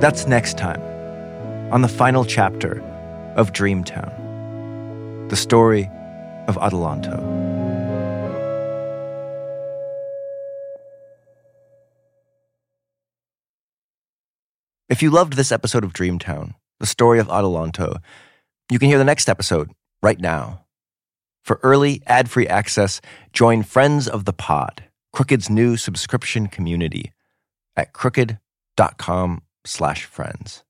That's 0.00 0.26
next 0.26 0.56
time 0.56 0.80
on 1.70 1.82
the 1.82 1.88
final 1.88 2.24
chapter 2.24 2.80
of 3.36 3.52
Dreamtown, 3.52 5.28
the 5.28 5.36
story 5.36 5.90
of 6.48 6.56
Adelanto. 6.56 7.20
If 14.88 15.02
you 15.02 15.10
loved 15.10 15.34
this 15.34 15.52
episode 15.52 15.84
of 15.84 15.92
Dreamtown, 15.92 16.54
the 16.78 16.86
story 16.86 17.18
of 17.18 17.28
Adelanto, 17.28 17.98
you 18.70 18.78
can 18.78 18.88
hear 18.88 18.96
the 18.96 19.04
next 19.04 19.28
episode 19.28 19.70
right 20.02 20.18
now. 20.18 20.64
For 21.44 21.60
early 21.62 22.00
ad-free 22.06 22.48
access, 22.48 23.02
join 23.34 23.64
Friends 23.64 24.08
of 24.08 24.24
the 24.24 24.32
Pod, 24.32 24.84
Crooked's 25.12 25.50
new 25.50 25.76
subscription 25.76 26.46
community 26.46 27.12
at 27.76 27.92
crooked.com 27.92 29.42
slash 29.64 30.04
friends. 30.04 30.62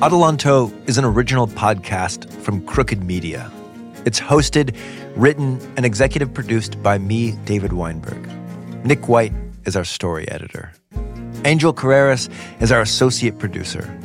Adelanto 0.00 0.70
is 0.86 0.98
an 0.98 1.04
original 1.04 1.46
podcast 1.46 2.30
from 2.42 2.64
Crooked 2.66 3.02
Media. 3.02 3.50
It's 4.04 4.20
hosted, 4.20 4.76
written, 5.16 5.58
and 5.78 5.86
executive 5.86 6.34
produced 6.34 6.82
by 6.82 6.98
me, 6.98 7.32
David 7.46 7.72
Weinberg. 7.72 8.28
Nick 8.84 9.08
White 9.08 9.32
is 9.64 9.76
our 9.76 9.84
story 9.84 10.28
editor. 10.28 10.72
Angel 11.46 11.72
Carreras 11.72 12.28
is 12.60 12.70
our 12.70 12.82
associate 12.82 13.38
producer. 13.38 13.98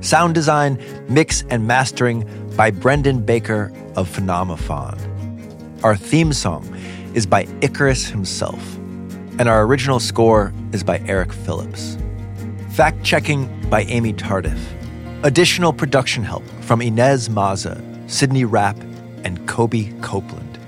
Sound 0.00 0.34
design, 0.34 0.82
mix, 1.08 1.44
and 1.48 1.66
mastering 1.66 2.28
by 2.56 2.72
Brendan 2.72 3.24
Baker 3.24 3.72
of 3.94 4.08
Phenomophon. 4.08 4.98
Our 5.84 5.94
theme 5.94 6.32
song 6.32 6.64
is 7.16 7.26
by 7.26 7.48
Icarus 7.62 8.06
himself, 8.06 8.76
and 9.38 9.48
our 9.48 9.62
original 9.64 9.98
score 9.98 10.52
is 10.72 10.84
by 10.84 10.98
Eric 11.06 11.32
Phillips. 11.32 11.96
Fact 12.72 13.02
checking 13.02 13.48
by 13.70 13.82
Amy 13.84 14.12
Tardif. 14.12 14.60
Additional 15.22 15.72
production 15.72 16.22
help 16.22 16.46
from 16.60 16.82
Inez 16.82 17.30
Maza, 17.30 17.82
Sydney 18.06 18.44
Rapp, 18.44 18.76
and 19.24 19.48
Kobe 19.48 19.90
Copeland. 20.02 20.58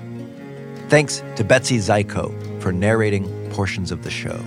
Thanks 0.89 1.23
to 1.35 1.43
Betsy 1.43 1.77
Zyko 1.77 2.33
for 2.61 2.71
narrating 2.71 3.27
portions 3.51 3.91
of 3.91 4.03
the 4.03 4.09
show. 4.09 4.43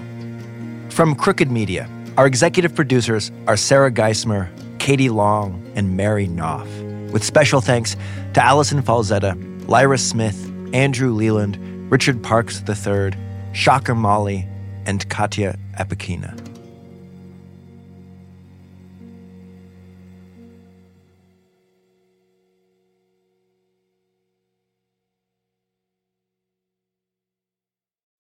From 0.91 1.15
Crooked 1.15 1.53
Media, 1.53 1.89
our 2.17 2.27
executive 2.27 2.75
producers 2.75 3.31
are 3.47 3.57
Sarah 3.57 3.93
Geismer, 3.93 4.49
Katie 4.81 5.09
Long, 5.09 5.63
and 5.77 5.97
Mary 5.97 6.27
Knopf, 6.27 6.69
with 7.13 7.23
special 7.23 7.61
thanks 7.61 7.97
to 8.35 8.45
Allison 8.45 8.83
Falzetta, 8.83 9.39
Lyra 9.69 9.99
Smith, 9.99 10.53
Andrew 10.75 11.13
Leland, 11.13 11.59
Richard 11.91 12.23
Parks 12.23 12.63
III, 12.69 13.13
Shocker 13.53 13.95
Molly, 13.95 14.47
and 14.87 15.09
Katya 15.09 15.59
Epikina. 15.79 16.39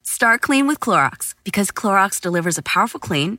Start 0.04 0.40
clean 0.40 0.68
with 0.68 0.78
Clorox 0.78 1.34
because 1.42 1.72
Clorox 1.72 2.20
delivers 2.20 2.56
a 2.56 2.62
powerful 2.62 3.00
clean 3.00 3.38